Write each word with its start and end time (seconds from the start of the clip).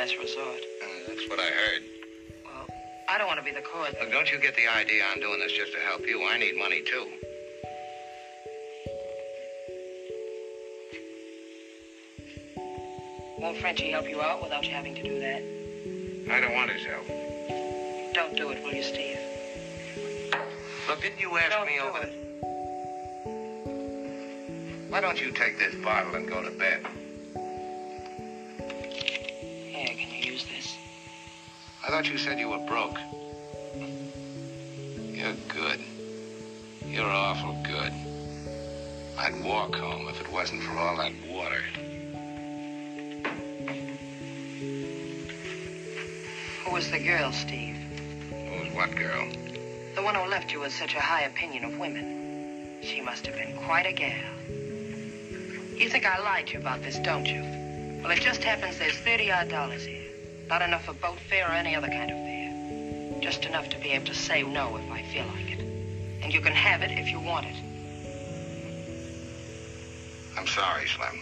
last 0.00 0.16
resort. 0.18 0.64
Uh, 0.82 0.86
that's 1.08 1.28
what 1.28 1.38
I 1.38 1.44
heard. 1.44 1.82
Well, 2.46 2.66
I 3.06 3.18
don't 3.18 3.26
want 3.26 3.38
to 3.38 3.44
be 3.44 3.50
the 3.50 3.60
cause. 3.60 3.92
Look, 4.00 4.10
don't 4.10 4.32
you 4.32 4.38
get 4.40 4.56
the 4.56 4.66
idea 4.66 5.02
I'm 5.12 5.20
doing 5.20 5.38
this 5.40 5.52
just 5.52 5.72
to 5.72 5.78
help 5.78 6.06
you? 6.06 6.24
I 6.24 6.38
need 6.38 6.56
money, 6.56 6.80
too. 6.80 7.06
Won't 13.38 13.58
Frenchie 13.58 13.90
help 13.90 14.08
you 14.08 14.22
out 14.22 14.42
without 14.42 14.64
you 14.64 14.72
having 14.72 14.94
to 14.94 15.02
do 15.02 15.20
that? 15.20 15.42
I 16.32 16.40
don't 16.40 16.54
want 16.54 16.70
his 16.70 16.82
help. 16.82 17.06
Don't 18.14 18.34
do 18.38 18.48
it, 18.52 18.62
will 18.64 18.72
you, 18.72 18.82
Steve? 18.82 19.18
Look, 20.88 21.02
didn't 21.02 21.20
you 21.20 21.36
ask 21.36 21.50
Don't 21.50 21.66
me 21.66 21.76
do 21.76 21.84
over 21.84 21.98
it. 22.04 22.14
Why 24.88 25.02
don't 25.02 25.20
you 25.20 25.30
take 25.32 25.58
this 25.58 25.74
bottle 25.84 26.14
and 26.14 26.26
go 26.26 26.42
to 26.42 26.50
bed? 26.52 26.86
I 31.90 31.92
thought 31.94 32.08
you 32.08 32.18
said 32.18 32.38
you 32.38 32.48
were 32.48 32.64
broke. 32.68 32.96
You're 34.94 35.34
good. 35.48 35.80
You're 36.86 37.10
awful 37.10 37.60
good. 37.64 37.92
I'd 39.18 39.42
walk 39.44 39.74
home 39.74 40.06
if 40.06 40.20
it 40.20 40.30
wasn't 40.30 40.62
for 40.62 40.78
all 40.78 40.96
that 40.98 41.12
water. 41.28 41.60
Who 46.64 46.72
was 46.72 46.88
the 46.92 47.00
girl, 47.00 47.32
Steve? 47.32 47.74
Who 48.30 48.60
was 48.60 48.72
what 48.72 48.94
girl? 48.94 49.28
The 49.96 50.02
one 50.02 50.14
who 50.14 50.30
left 50.30 50.52
you 50.52 50.60
with 50.60 50.72
such 50.72 50.94
a 50.94 51.00
high 51.00 51.22
opinion 51.22 51.64
of 51.64 51.76
women. 51.76 52.78
She 52.82 53.00
must 53.00 53.26
have 53.26 53.34
been 53.34 53.56
quite 53.56 53.86
a 53.86 53.92
gal. 53.92 54.30
You 55.74 55.88
think 55.88 56.06
I 56.06 56.20
lied 56.20 56.46
to 56.46 56.52
you 56.52 56.60
about 56.60 56.84
this, 56.84 57.00
don't 57.00 57.26
you? 57.26 57.42
Well, 58.00 58.12
it 58.12 58.20
just 58.20 58.44
happens 58.44 58.78
there's 58.78 58.96
30 58.98 59.32
odd 59.32 59.48
dollars 59.48 59.84
here. 59.84 60.09
Not 60.50 60.62
enough 60.62 60.84
for 60.86 60.94
boat 60.94 61.20
fare 61.28 61.48
or 61.48 61.52
any 61.52 61.76
other 61.76 61.86
kind 61.86 62.10
of 62.10 62.16
fare. 62.16 63.20
Just 63.20 63.44
enough 63.44 63.68
to 63.68 63.78
be 63.78 63.90
able 63.90 64.06
to 64.06 64.14
say 64.14 64.42
no 64.42 64.76
if 64.78 64.90
I 64.90 65.00
feel 65.02 65.24
like 65.26 65.52
it. 65.52 65.60
And 66.24 66.34
you 66.34 66.40
can 66.40 66.52
have 66.52 66.82
it 66.82 66.90
if 66.90 67.08
you 67.08 67.20
want 67.20 67.46
it. 67.46 67.54
I'm 70.36 70.48
sorry, 70.48 70.88
Slim. 70.88 71.20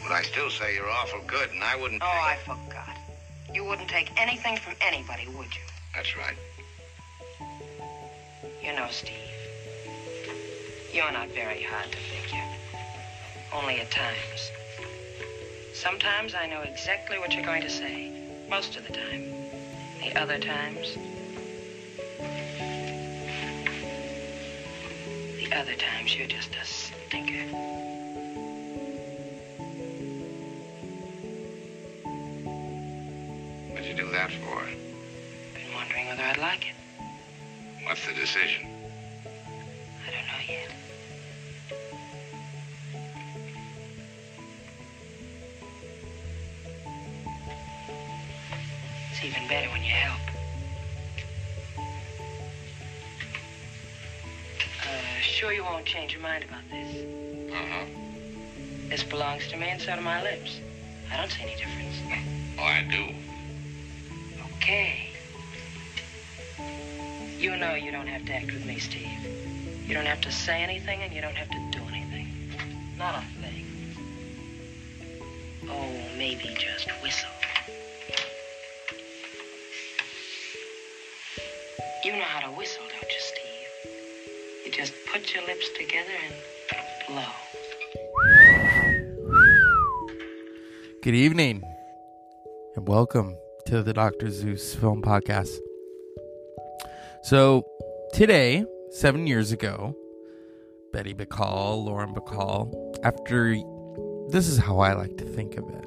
But 0.00 0.12
I 0.12 0.22
still 0.22 0.48
say 0.48 0.76
you're 0.76 0.88
awful 0.88 1.20
good, 1.26 1.50
and 1.50 1.64
I 1.64 1.74
wouldn't. 1.74 2.02
Oh, 2.02 2.06
I 2.06 2.36
forgot. 2.44 2.96
You 3.52 3.64
wouldn't 3.64 3.88
take 3.88 4.08
anything 4.16 4.56
from 4.56 4.74
anybody, 4.80 5.26
would 5.26 5.52
you? 5.52 5.62
That's 5.92 6.16
right. 6.16 6.36
You 8.62 8.76
know, 8.76 8.86
Steve, 8.90 9.16
you're 10.92 11.10
not 11.10 11.30
very 11.30 11.62
hard 11.62 11.90
to 11.90 11.98
figure. 11.98 12.44
Only 13.52 13.80
at 13.80 13.90
times. 13.90 14.52
Sometimes 15.72 16.34
I 16.34 16.46
know 16.46 16.62
exactly 16.62 17.18
what 17.18 17.32
you're 17.32 17.44
going 17.44 17.62
to 17.62 17.70
say. 17.70 18.12
Most 18.48 18.76
of 18.76 18.86
the 18.86 18.92
time. 18.92 19.32
The 20.00 20.20
other 20.20 20.38
times. 20.38 20.96
The 25.38 25.52
other 25.56 25.74
times 25.74 26.16
you're 26.16 26.26
just 26.26 26.50
a 26.56 26.64
stinker. 26.64 27.46
What'd 33.70 33.86
you 33.86 33.94
do 33.94 34.10
that 34.10 34.30
for? 34.32 34.64
Been 35.54 35.74
wondering 35.74 36.06
whether 36.08 36.22
I'd 36.22 36.38
like 36.38 36.66
it. 36.66 36.74
What's 37.84 38.06
the 38.06 38.14
decision? 38.14 38.69
It's 49.22 49.36
even 49.36 49.48
better 49.48 49.68
when 49.68 49.82
you 49.82 49.90
help. 49.90 50.18
Uh, 54.82 55.20
sure 55.20 55.52
you 55.52 55.62
won't 55.62 55.84
change 55.84 56.14
your 56.14 56.22
mind 56.22 56.44
about 56.44 56.62
this. 56.70 57.52
Uh-huh. 57.52 57.84
This 58.88 59.02
belongs 59.02 59.46
to 59.48 59.58
me 59.58 59.68
and 59.68 59.80
so 59.80 59.94
do 59.94 60.00
my 60.00 60.22
lips. 60.22 60.60
I 61.12 61.18
don't 61.18 61.30
see 61.30 61.42
any 61.42 61.54
difference. 61.56 61.96
Oh, 62.58 62.62
I 62.62 62.82
do. 62.90 63.14
Okay. 64.56 65.10
You 67.38 67.56
know 67.56 67.74
you 67.74 67.92
don't 67.92 68.06
have 68.06 68.24
to 68.24 68.32
act 68.32 68.46
with 68.46 68.64
me, 68.64 68.78
Steve. 68.78 69.10
You 69.86 69.92
don't 69.92 70.06
have 70.06 70.22
to 70.22 70.32
say 70.32 70.62
anything 70.62 71.02
and 71.02 71.12
you 71.12 71.20
don't 71.20 71.36
have 71.36 71.50
to 71.50 71.78
do 71.78 71.84
anything. 71.90 72.54
Not 72.96 73.16
a 73.16 73.42
thing. 73.42 73.66
Oh, 75.68 76.16
maybe 76.16 76.56
just 76.58 76.88
whistle. 77.02 77.28
You 82.10 82.16
know 82.16 82.24
how 82.24 82.40
to 82.40 82.56
whistle, 82.56 82.82
don't 82.90 83.08
you, 83.08 83.20
Steve? 83.20 84.64
You 84.66 84.72
just 84.72 84.92
put 85.12 85.32
your 85.32 85.46
lips 85.46 85.68
together 85.78 86.10
and 86.24 86.34
blow. 87.06 87.22
Good 91.04 91.14
evening, 91.14 91.62
and 92.74 92.88
welcome 92.88 93.36
to 93.66 93.84
the 93.84 93.92
Dr. 93.92 94.28
Zeus 94.28 94.74
Film 94.74 95.02
Podcast. 95.02 95.56
So, 97.22 97.64
today, 98.12 98.64
seven 98.90 99.28
years 99.28 99.52
ago, 99.52 99.94
Betty 100.92 101.14
Bacall, 101.14 101.84
Lauren 101.84 102.12
Bacall, 102.12 102.96
after 103.04 103.54
this 104.30 104.48
is 104.48 104.58
how 104.58 104.80
I 104.80 104.94
like 104.94 105.16
to 105.18 105.24
think 105.24 105.56
of 105.56 105.68
it. 105.68 105.84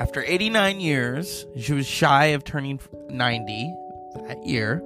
After 0.00 0.22
89 0.24 0.78
years, 0.78 1.44
she 1.58 1.72
was 1.72 1.88
shy 1.88 2.26
of 2.26 2.44
turning 2.44 2.78
90 3.10 3.74
that 4.24 4.46
year. 4.46 4.82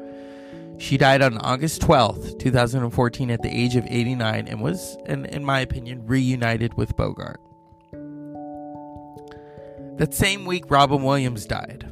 She 0.78 0.96
died 0.96 1.20
on 1.20 1.36
August 1.38 1.82
12th, 1.82 2.38
2014, 2.38 3.30
at 3.30 3.42
the 3.42 3.48
age 3.48 3.76
of 3.76 3.84
89, 3.86 4.48
and 4.48 4.60
was, 4.62 4.96
in, 5.06 5.26
in 5.26 5.44
my 5.44 5.60
opinion, 5.60 6.06
reunited 6.06 6.74
with 6.74 6.96
Bogart. 6.96 7.40
That 9.98 10.14
same 10.14 10.46
week, 10.46 10.70
Robin 10.70 11.02
Williams 11.02 11.44
died. 11.44 11.84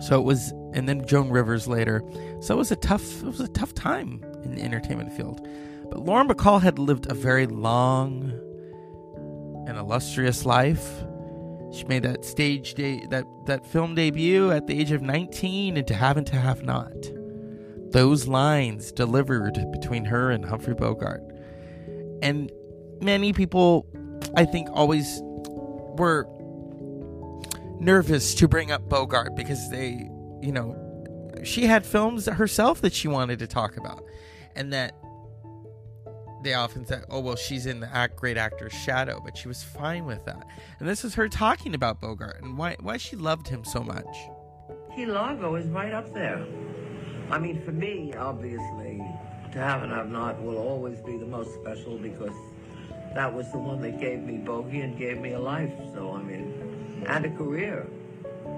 So 0.00 0.18
it 0.18 0.24
was, 0.24 0.50
and 0.74 0.88
then 0.88 1.06
Joan 1.06 1.30
Rivers 1.30 1.68
later. 1.68 2.02
So 2.40 2.54
it 2.54 2.58
was 2.58 2.72
a 2.72 2.76
tough, 2.76 3.22
it 3.22 3.26
was 3.26 3.40
a 3.40 3.46
tough 3.46 3.72
time 3.72 4.24
in 4.42 4.56
the 4.56 4.62
entertainment 4.62 5.12
field. 5.12 5.46
But 5.90 6.00
Lauren 6.00 6.26
Bacall 6.26 6.60
had 6.60 6.80
lived 6.80 7.10
a 7.10 7.14
very 7.14 7.46
long 7.46 8.32
and 9.68 9.78
illustrious 9.78 10.44
life. 10.44 11.04
She 11.72 11.84
made 11.84 12.02
that 12.02 12.24
stage 12.24 12.74
day, 12.74 13.06
that 13.10 13.24
that 13.46 13.66
film 13.66 13.94
debut 13.94 14.50
at 14.50 14.66
the 14.66 14.78
age 14.78 14.92
of 14.92 15.02
19 15.02 15.76
into 15.76 15.94
Have 15.94 16.16
and 16.16 16.26
to 16.26 16.36
Have 16.36 16.62
Not. 16.62 16.92
Those 17.92 18.26
lines 18.26 18.92
delivered 18.92 19.58
between 19.72 20.04
her 20.06 20.30
and 20.30 20.44
Humphrey 20.44 20.74
Bogart. 20.74 21.22
And 22.22 22.50
many 23.00 23.32
people, 23.32 23.86
I 24.36 24.44
think, 24.44 24.68
always 24.72 25.20
were 25.22 26.26
nervous 27.80 28.34
to 28.36 28.48
bring 28.48 28.70
up 28.70 28.88
Bogart 28.88 29.34
because 29.34 29.70
they, 29.70 30.08
you 30.40 30.52
know, 30.52 30.76
she 31.42 31.66
had 31.66 31.84
films 31.84 32.26
herself 32.26 32.80
that 32.82 32.92
she 32.92 33.08
wanted 33.08 33.38
to 33.40 33.46
talk 33.46 33.76
about, 33.76 34.04
and 34.54 34.72
that 34.72 34.94
they 36.42 36.54
often 36.54 36.86
said, 36.86 37.04
"Oh 37.08 37.20
well, 37.20 37.36
she's 37.36 37.66
in 37.66 37.80
the 37.80 37.94
act 37.94 38.16
great 38.16 38.36
actor's 38.36 38.72
shadow," 38.72 39.20
but 39.24 39.36
she 39.36 39.48
was 39.48 39.62
fine 39.62 40.04
with 40.04 40.24
that. 40.24 40.46
And 40.80 40.88
this 40.88 41.04
is 41.04 41.14
her 41.14 41.28
talking 41.28 41.74
about 41.74 42.00
Bogart 42.00 42.42
and 42.42 42.58
why 42.58 42.76
why 42.80 42.96
she 42.96 43.16
loved 43.16 43.48
him 43.48 43.64
so 43.64 43.82
much. 43.82 44.16
Key 44.94 45.06
Largo 45.06 45.54
is 45.54 45.66
right 45.68 45.92
up 45.92 46.12
there. 46.12 46.44
I 47.30 47.38
mean, 47.38 47.62
for 47.62 47.72
me, 47.72 48.12
obviously, 48.14 49.02
To 49.52 49.58
Have 49.58 49.82
and 49.82 49.92
Have 49.92 50.10
Not 50.10 50.42
will 50.42 50.58
always 50.58 51.00
be 51.00 51.16
the 51.16 51.26
most 51.26 51.54
special 51.54 51.96
because 51.96 52.34
that 53.14 53.32
was 53.32 53.50
the 53.52 53.58
one 53.58 53.80
that 53.82 53.98
gave 54.00 54.20
me 54.20 54.38
bogey 54.38 54.80
and 54.80 54.98
gave 54.98 55.18
me 55.18 55.32
a 55.32 55.38
life. 55.38 55.72
So, 55.94 56.12
I 56.12 56.22
mean, 56.22 57.04
and 57.06 57.24
a 57.24 57.30
career 57.30 57.86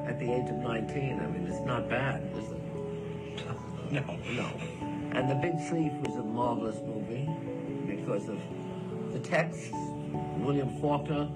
at 0.07 0.19
the 0.19 0.31
age 0.31 0.49
of 0.49 0.57
19. 0.57 1.21
I 1.21 1.27
mean, 1.27 1.47
it's 1.47 1.65
not 1.65 1.89
bad, 1.89 2.23
is 2.37 2.51
it? 2.51 2.61
No. 3.91 4.19
No. 4.33 4.47
And 5.13 5.31
The 5.31 5.37
Big 5.37 5.57
Thief 5.69 5.93
was 6.03 6.17
a 6.17 6.25
marvelous 6.25 6.81
movie 6.81 7.29
because 8.05 8.29
of 8.29 8.39
the 9.13 9.19
text. 9.21 9.73
William 10.39 10.69
Faulkner 10.81 11.29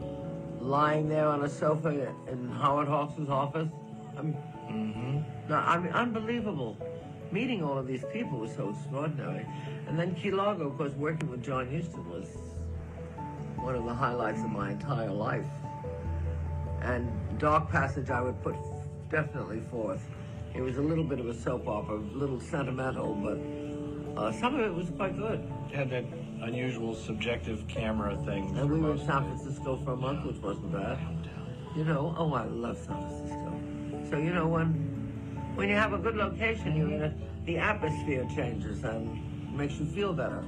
lying 0.60 1.08
there 1.08 1.26
on 1.26 1.44
a 1.44 1.48
sofa 1.48 2.14
in 2.30 2.48
Howard 2.50 2.88
Hawks' 2.88 3.28
office. 3.28 3.68
I 4.16 4.22
mean, 4.22 5.24
no, 5.48 5.56
I 5.56 5.78
mean, 5.78 5.92
unbelievable. 5.92 6.76
Meeting 7.30 7.62
all 7.62 7.78
of 7.78 7.86
these 7.86 8.04
people 8.12 8.38
was 8.38 8.54
so 8.54 8.70
extraordinary. 8.70 9.46
And 9.86 9.98
then 9.98 10.14
Key 10.14 10.30
Largo, 10.30 10.68
of 10.68 10.76
course, 10.76 10.92
working 10.92 11.30
with 11.30 11.42
John 11.42 11.70
Huston 11.70 12.08
was 12.08 12.28
one 13.56 13.74
of 13.74 13.84
the 13.84 13.94
highlights 13.94 14.40
of 14.40 14.50
my 14.50 14.72
entire 14.72 15.10
life. 15.10 15.46
And 16.82 17.10
Dark 17.38 17.70
Passage, 17.70 18.10
I 18.10 18.20
would 18.20 18.40
put 18.42 18.56
definitely 19.10 19.60
forth. 19.70 20.02
It 20.54 20.60
was 20.60 20.76
a 20.76 20.82
little 20.82 21.04
bit 21.04 21.20
of 21.20 21.28
a 21.28 21.34
soap 21.34 21.68
opera, 21.68 21.96
a 21.96 22.16
little 22.16 22.40
sentimental, 22.40 23.14
but 23.14 24.20
uh, 24.20 24.32
some 24.32 24.54
of 24.54 24.60
it 24.60 24.74
was 24.74 24.90
quite 24.90 25.16
good. 25.16 25.48
Did, 25.70 26.27
unusual 26.42 26.94
subjective 26.94 27.66
camera 27.68 28.16
thing. 28.24 28.56
And 28.56 28.70
we 28.70 28.80
were 28.80 28.92
in 28.92 28.98
San. 28.98 29.24
Francisco 29.24 29.76
for 29.84 29.92
a 29.92 29.96
month, 29.96 30.24
which 30.24 30.36
wasn't 30.36 30.72
bad. 30.72 30.98
You 31.76 31.84
know, 31.84 32.14
oh, 32.16 32.32
I 32.34 32.44
love 32.44 32.78
San 32.78 32.96
Francisco. 32.96 33.60
So 34.10 34.16
you 34.16 34.32
know 34.32 34.46
when 34.46 34.66
when 35.54 35.68
you 35.68 35.74
have 35.74 35.92
a 35.92 35.98
good 35.98 36.16
location, 36.16 36.76
you 36.76 37.04
uh, 37.04 37.10
the 37.44 37.58
atmosphere 37.58 38.26
changes 38.34 38.84
and 38.84 39.56
makes 39.56 39.74
you 39.74 39.86
feel 39.86 40.12
better. 40.12 40.44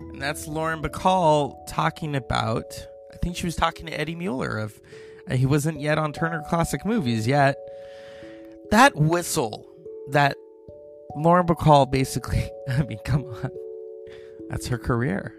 And 0.00 0.20
that's 0.20 0.46
Lauren 0.46 0.82
Bacall 0.82 1.56
talking 1.66 2.14
about. 2.14 2.64
I 3.12 3.16
think 3.16 3.36
she 3.36 3.46
was 3.46 3.56
talking 3.56 3.86
to 3.86 3.98
Eddie 3.98 4.14
Muller 4.14 4.58
of. 4.58 4.80
uh, 5.30 5.36
he 5.36 5.46
wasn't 5.46 5.80
yet 5.80 5.98
on 5.98 6.12
Turner 6.12 6.42
Classic 6.48 6.84
Movies 6.84 7.26
yet. 7.26 7.56
That 8.70 8.94
whistle 8.96 9.66
that 10.10 10.36
Lauren 11.16 11.46
Bacall 11.46 11.90
basically. 11.90 12.48
I 12.68 12.82
mean, 12.82 12.98
come 13.04 13.24
on, 13.24 13.50
that's 14.48 14.66
her 14.68 14.78
career. 14.78 15.34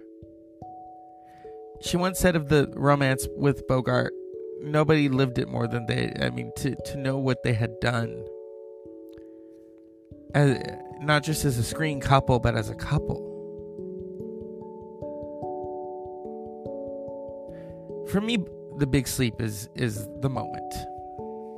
She 1.81 1.97
once 1.97 2.19
said 2.19 2.35
of 2.35 2.49
the 2.49 2.71
romance 2.75 3.27
with 3.35 3.67
Bogart, 3.67 4.13
nobody 4.61 5.09
lived 5.09 5.37
it 5.37 5.47
more 5.47 5.67
than 5.67 5.85
they. 5.85 6.13
I 6.19 6.29
mean, 6.29 6.51
to 6.57 6.75
to 6.75 6.97
know 6.97 7.17
what 7.17 7.43
they 7.43 7.53
had 7.53 7.79
done, 7.79 8.25
as, 10.33 10.57
not 11.01 11.23
just 11.23 11.45
as 11.45 11.57
a 11.57 11.63
screen 11.63 11.99
couple, 11.99 12.39
but 12.39 12.55
as 12.55 12.69
a 12.69 12.75
couple. 12.75 13.33
For 18.09 18.21
me, 18.21 18.37
the 18.77 18.87
big 18.87 19.07
sleep 19.07 19.41
is 19.41 19.69
is 19.75 20.07
the 20.21 20.29
moment. 20.29 20.73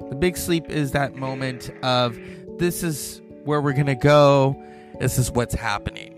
The 0.09 0.15
big 0.15 0.37
sleep 0.37 0.69
is 0.69 0.91
that 0.91 1.15
moment 1.15 1.69
of 1.83 2.17
this 2.57 2.83
is 2.83 3.21
where 3.43 3.61
we're 3.61 3.73
gonna 3.73 3.95
go. 3.95 4.61
This 4.99 5.17
is 5.17 5.31
what's 5.31 5.53
happening. 5.53 6.16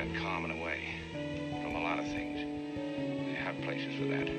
And 0.00 0.14
you'll 0.14 0.22
have 0.22 0.40
to 0.40 0.50
send 0.50 0.50
Carmen 0.50 0.50
away 0.50 0.80
from 1.62 1.74
a 1.76 1.80
lot 1.80 1.98
of 1.98 2.06
things. 2.06 2.38
They 3.26 3.34
have 3.34 3.60
places 3.60 3.94
for 3.98 4.04
that. 4.06 4.30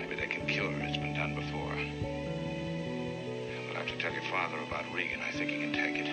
Maybe 0.00 0.16
they 0.16 0.26
can 0.26 0.46
cure 0.46 0.70
her. 0.70 0.82
It's 0.86 0.96
been 0.96 1.14
done 1.14 1.34
before. 1.36 1.76
But 3.68 3.76
I 3.76 3.78
have 3.78 3.86
to 3.88 3.96
tell 3.98 4.12
your 4.12 4.22
father 4.22 4.58
about 4.66 4.92
Regan. 4.92 5.20
I 5.20 5.30
think 5.30 5.50
he 5.50 5.60
can 5.60 5.72
take 5.72 5.98
it. 5.98 6.08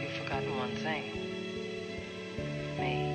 You've 0.00 0.12
forgotten 0.12 0.56
one 0.56 0.76
thing. 0.76 1.02
Me. 2.78 3.12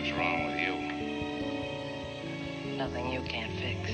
What's 0.00 0.12
wrong 0.18 0.46
with 0.46 0.58
you? 0.60 0.74
Nothing 2.76 3.10
you 3.10 3.22
can't 3.22 3.52
fix. 3.58 3.90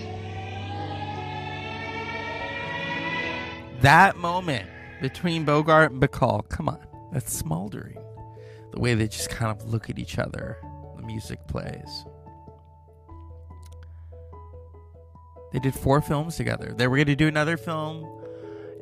That 3.81 4.17
moment 4.17 4.69
between 5.01 5.45
Bogart 5.45 5.93
and 5.93 6.01
Bacall, 6.01 6.49
come 6.49 6.69
on, 6.69 6.87
that's 7.13 7.33
smoldering. 7.33 7.99
The 8.73 8.81
way 8.81 8.95
they 8.95 9.09
just 9.09 9.31
kind 9.31 9.51
of 9.51 9.67
look 9.69 9.89
at 9.89 9.99
each 9.99 10.19
other, 10.19 10.59
the 10.97 11.03
music 11.03 11.47
plays. 11.47 12.05
They 15.53 15.59
did 15.59 15.75
four 15.75 16.01
films 16.01 16.37
together. 16.37 16.75
They 16.77 16.87
were 16.87 16.97
going 16.97 17.07
to 17.07 17.17
do 17.17 17.29
another 17.29 17.57
film 17.57 18.05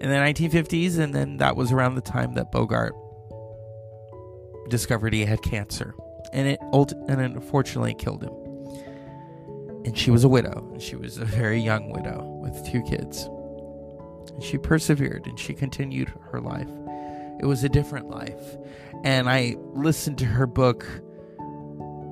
in 0.01 0.11
the 0.11 0.17
1950s, 0.17 0.99
and 0.99 1.15
then 1.15 1.37
that 1.39 1.57
was 1.57 1.73
around 1.73 1.95
the 1.95 2.01
time 2.01 2.35
that 2.35 2.51
Bogart 2.51 2.95
discovered 4.69 5.13
he 5.13 5.25
had 5.25 5.43
cancer, 5.43 5.95
and 6.33 6.49
it 6.49 6.59
and 6.61 7.21
it 7.21 7.31
unfortunately 7.31 7.95
killed 7.95 8.25
him. 8.25 8.35
And 9.85 9.97
she 9.97 10.11
was 10.11 10.25
a 10.25 10.29
widow. 10.29 10.69
and 10.73 10.83
She 10.83 10.97
was 10.97 11.19
a 11.19 11.25
very 11.25 11.61
young 11.61 11.91
widow 11.91 12.25
with 12.43 12.67
two 12.67 12.83
kids. 12.83 13.29
She 14.41 14.59
persevered 14.59 15.27
and 15.27 15.39
she 15.39 15.55
continued 15.55 16.13
her 16.31 16.41
life. 16.41 16.69
It 17.41 17.47
was 17.47 17.65
a 17.65 17.69
different 17.69 18.09
life. 18.09 18.57
And 19.05 19.29
I 19.29 19.57
listened 19.75 20.19
to 20.19 20.25
her 20.25 20.47
book 20.47 20.87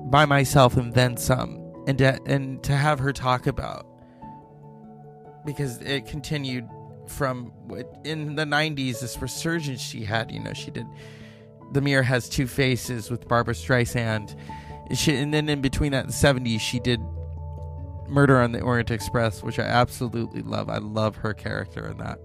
by 0.09 0.25
myself 0.25 0.77
and 0.77 0.93
then 0.93 1.17
some. 1.17 1.61
And 1.87 1.97
to, 1.99 2.19
and 2.25 2.63
to 2.63 2.75
have 2.75 2.99
her 2.99 3.13
talk 3.13 3.47
about 3.47 3.85
because 5.45 5.79
it 5.81 6.07
continued 6.07 6.67
from 7.07 7.53
in 8.03 8.35
the 8.35 8.45
90s 8.45 8.99
this 9.01 9.21
resurgence 9.21 9.79
she 9.79 10.03
had 10.03 10.31
you 10.31 10.39
know 10.39 10.53
she 10.53 10.71
did 10.71 10.87
the 11.71 11.81
mirror 11.81 12.01
has 12.01 12.27
two 12.27 12.47
faces 12.47 13.11
with 13.11 13.27
barbara 13.27 13.53
streisand 13.53 14.35
she, 14.91 15.15
and 15.15 15.31
then 15.31 15.47
in 15.47 15.61
between 15.61 15.91
that 15.91 16.05
in 16.05 16.07
the 16.07 16.13
70s 16.13 16.59
she 16.59 16.79
did 16.79 16.99
murder 18.07 18.39
on 18.39 18.51
the 18.51 18.61
orient 18.61 18.91
express 18.91 19.41
which 19.41 19.59
i 19.59 19.63
absolutely 19.63 20.41
love. 20.41 20.69
I 20.69 20.77
love 20.77 21.15
her 21.17 21.33
character 21.33 21.87
in 21.87 21.97
that. 21.97 22.19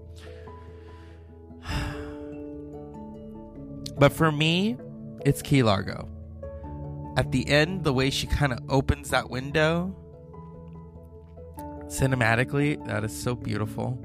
But 3.97 4.13
for 4.13 4.31
me 4.31 4.77
it's 5.25 5.41
key 5.41 5.61
largo. 5.61 6.07
At 7.17 7.31
the 7.31 7.47
end 7.47 7.83
the 7.83 7.93
way 7.93 8.09
she 8.09 8.25
kind 8.25 8.51
of 8.51 8.59
opens 8.69 9.09
that 9.09 9.29
window 9.29 9.95
cinematically 11.91 12.83
that 12.87 13.03
is 13.03 13.15
so 13.15 13.35
beautiful. 13.35 13.99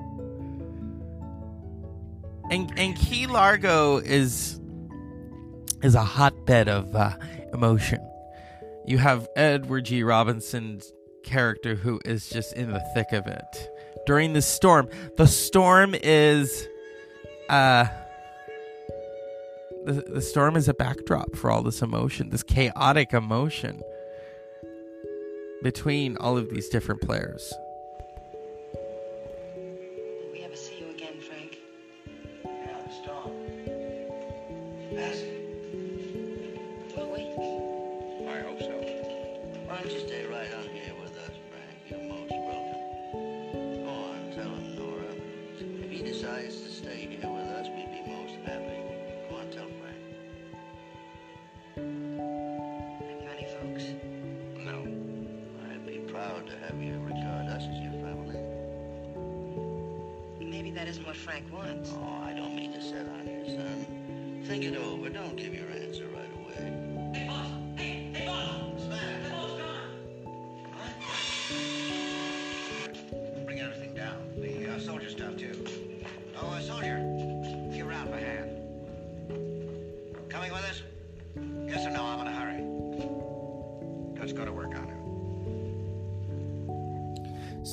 And 2.50 2.72
and 2.76 2.96
key 2.96 3.26
largo 3.26 3.98
is 3.98 4.60
is 5.82 5.94
a 5.94 6.02
hotbed 6.02 6.68
of 6.68 6.94
uh, 6.94 7.16
emotion. 7.52 8.00
You 8.86 8.98
have 8.98 9.28
edward 9.36 9.84
g. 9.84 10.02
Robinson's 10.02 10.92
character 11.26 11.74
who 11.74 12.00
is 12.04 12.30
just 12.30 12.54
in 12.54 12.70
the 12.70 12.80
thick 12.94 13.12
of 13.12 13.26
it. 13.26 13.70
During 14.06 14.32
the 14.32 14.42
storm 14.42 14.88
the 15.16 15.26
storm 15.26 15.94
is 15.94 16.68
uh 17.50 17.86
the, 19.84 20.04
the 20.08 20.22
storm 20.22 20.56
is 20.56 20.68
a 20.68 20.74
backdrop 20.74 21.36
for 21.36 21.50
all 21.50 21.62
this 21.62 21.82
emotion 21.82 22.30
this 22.30 22.42
chaotic 22.42 23.12
emotion 23.12 23.82
between 25.62 26.16
all 26.16 26.36
of 26.36 26.50
these 26.50 26.68
different 26.68 27.00
players 27.00 27.52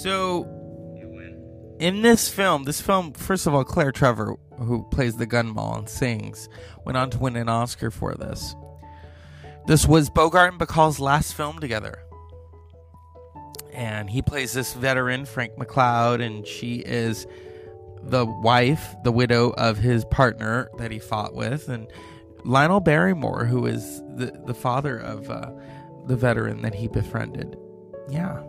so 0.04 0.46
in 1.80 2.02
this 2.02 2.30
film, 2.30 2.66
this 2.66 2.82
film, 2.82 3.14
first 3.14 3.48
of 3.48 3.54
all, 3.54 3.64
Claire 3.64 3.92
Trevor, 3.92 4.36
who 4.58 4.84
plays 4.92 5.16
the 5.16 5.26
gun 5.26 5.48
moll 5.48 5.76
and 5.76 5.90
sings, 5.90 6.50
went 6.86 6.98
on 6.98 7.10
to 7.12 7.20
win 7.20 7.36
an 7.36 7.50
Oscar 7.50 7.90
for 7.90 8.14
this. 8.14 8.54
This 9.66 9.88
was 9.88 10.10
Bogart 10.10 10.52
and 10.52 10.60
Bacall's 10.60 11.00
last 11.00 11.34
film 11.34 11.60
together. 11.60 12.00
And 13.74 14.10
he 14.10 14.22
plays 14.22 14.52
this 14.52 14.74
veteran, 14.74 15.26
Frank 15.26 15.56
McCloud, 15.58 16.22
and 16.22 16.46
she 16.46 16.76
is 16.76 17.26
the 18.04 18.26
wife, 18.26 18.96
the 19.04 19.12
widow 19.12 19.52
of 19.52 19.78
his 19.78 20.04
partner 20.06 20.70
that 20.78 20.92
he 20.92 21.00
fought 21.00 21.34
with, 21.34 21.70
and 21.70 21.88
Lionel 22.44 22.82
Barrymore, 22.82 23.46
who 23.46 23.66
is 23.66 24.02
the, 24.16 24.38
the 24.46 24.54
father 24.54 24.98
of 24.98 25.30
uh, 25.30 25.50
the 26.08 26.18
veteran 26.18 26.62
that 26.62 26.76
he 26.76 26.90
befriended. 26.90 27.58
Yeah. 28.10 28.44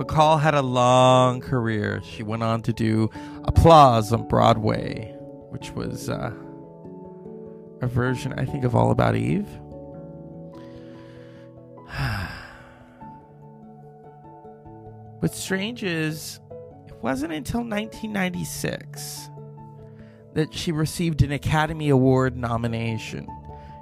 Bacall 0.00 0.40
had 0.40 0.54
a 0.54 0.62
long 0.62 1.42
career. 1.42 2.00
She 2.02 2.22
went 2.22 2.42
on 2.42 2.62
to 2.62 2.72
do 2.72 3.10
Applause 3.44 4.14
on 4.14 4.26
Broadway, 4.28 5.14
which 5.50 5.72
was 5.72 6.08
uh, 6.08 6.32
a 7.82 7.86
version, 7.86 8.32
I 8.38 8.46
think, 8.46 8.64
of 8.64 8.74
All 8.74 8.92
About 8.92 9.14
Eve. 9.14 9.46
What's 15.20 15.38
strange 15.38 15.84
is 15.84 16.40
it 16.86 16.94
wasn't 17.02 17.34
until 17.34 17.60
1996 17.60 19.28
that 20.32 20.54
she 20.54 20.72
received 20.72 21.20
an 21.20 21.32
Academy 21.32 21.90
Award 21.90 22.38
nomination. 22.38 23.28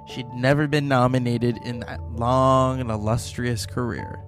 She'd 0.05 0.27
never 0.33 0.67
been 0.67 0.89
nominated 0.89 1.59
in 1.63 1.79
that 1.79 2.01
long 2.11 2.81
and 2.81 2.91
illustrious 2.91 3.65
career. 3.65 4.21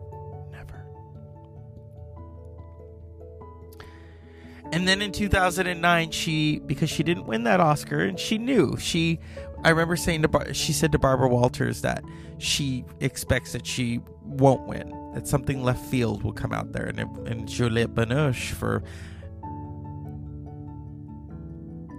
And 4.72 4.88
then 4.88 5.02
in 5.02 5.12
2009, 5.12 6.12
she, 6.12 6.60
because 6.60 6.90
she 6.90 7.04
didn't 7.04 7.26
win 7.26 7.44
that 7.44 7.60
Oscar, 7.60 8.00
and 8.00 8.18
she 8.18 8.38
knew, 8.38 8.78
she, 8.78 9.20
I 9.66 9.70
remember 9.70 9.98
saying 9.98 10.22
to, 10.22 10.30
Bar- 10.30 10.54
she 10.54 10.72
said 10.72 10.94
to 10.94 11.00
Barbara 11.00 11.28
Walters 11.28 11.82
that 11.82 12.04
she 12.38 12.86
expects 13.02 13.52
that 13.52 13.68
she 13.68 14.00
won't 14.24 14.66
win, 14.68 14.90
that 15.14 15.28
something 15.28 15.62
left 15.62 15.86
field 15.86 16.24
will 16.24 16.32
come 16.32 16.54
out 16.54 16.72
there. 16.72 16.86
And, 16.86 17.00
it, 17.02 17.08
and 17.26 17.50
Juliette 17.50 17.94
Binoche 17.94 18.52
for 18.52 18.82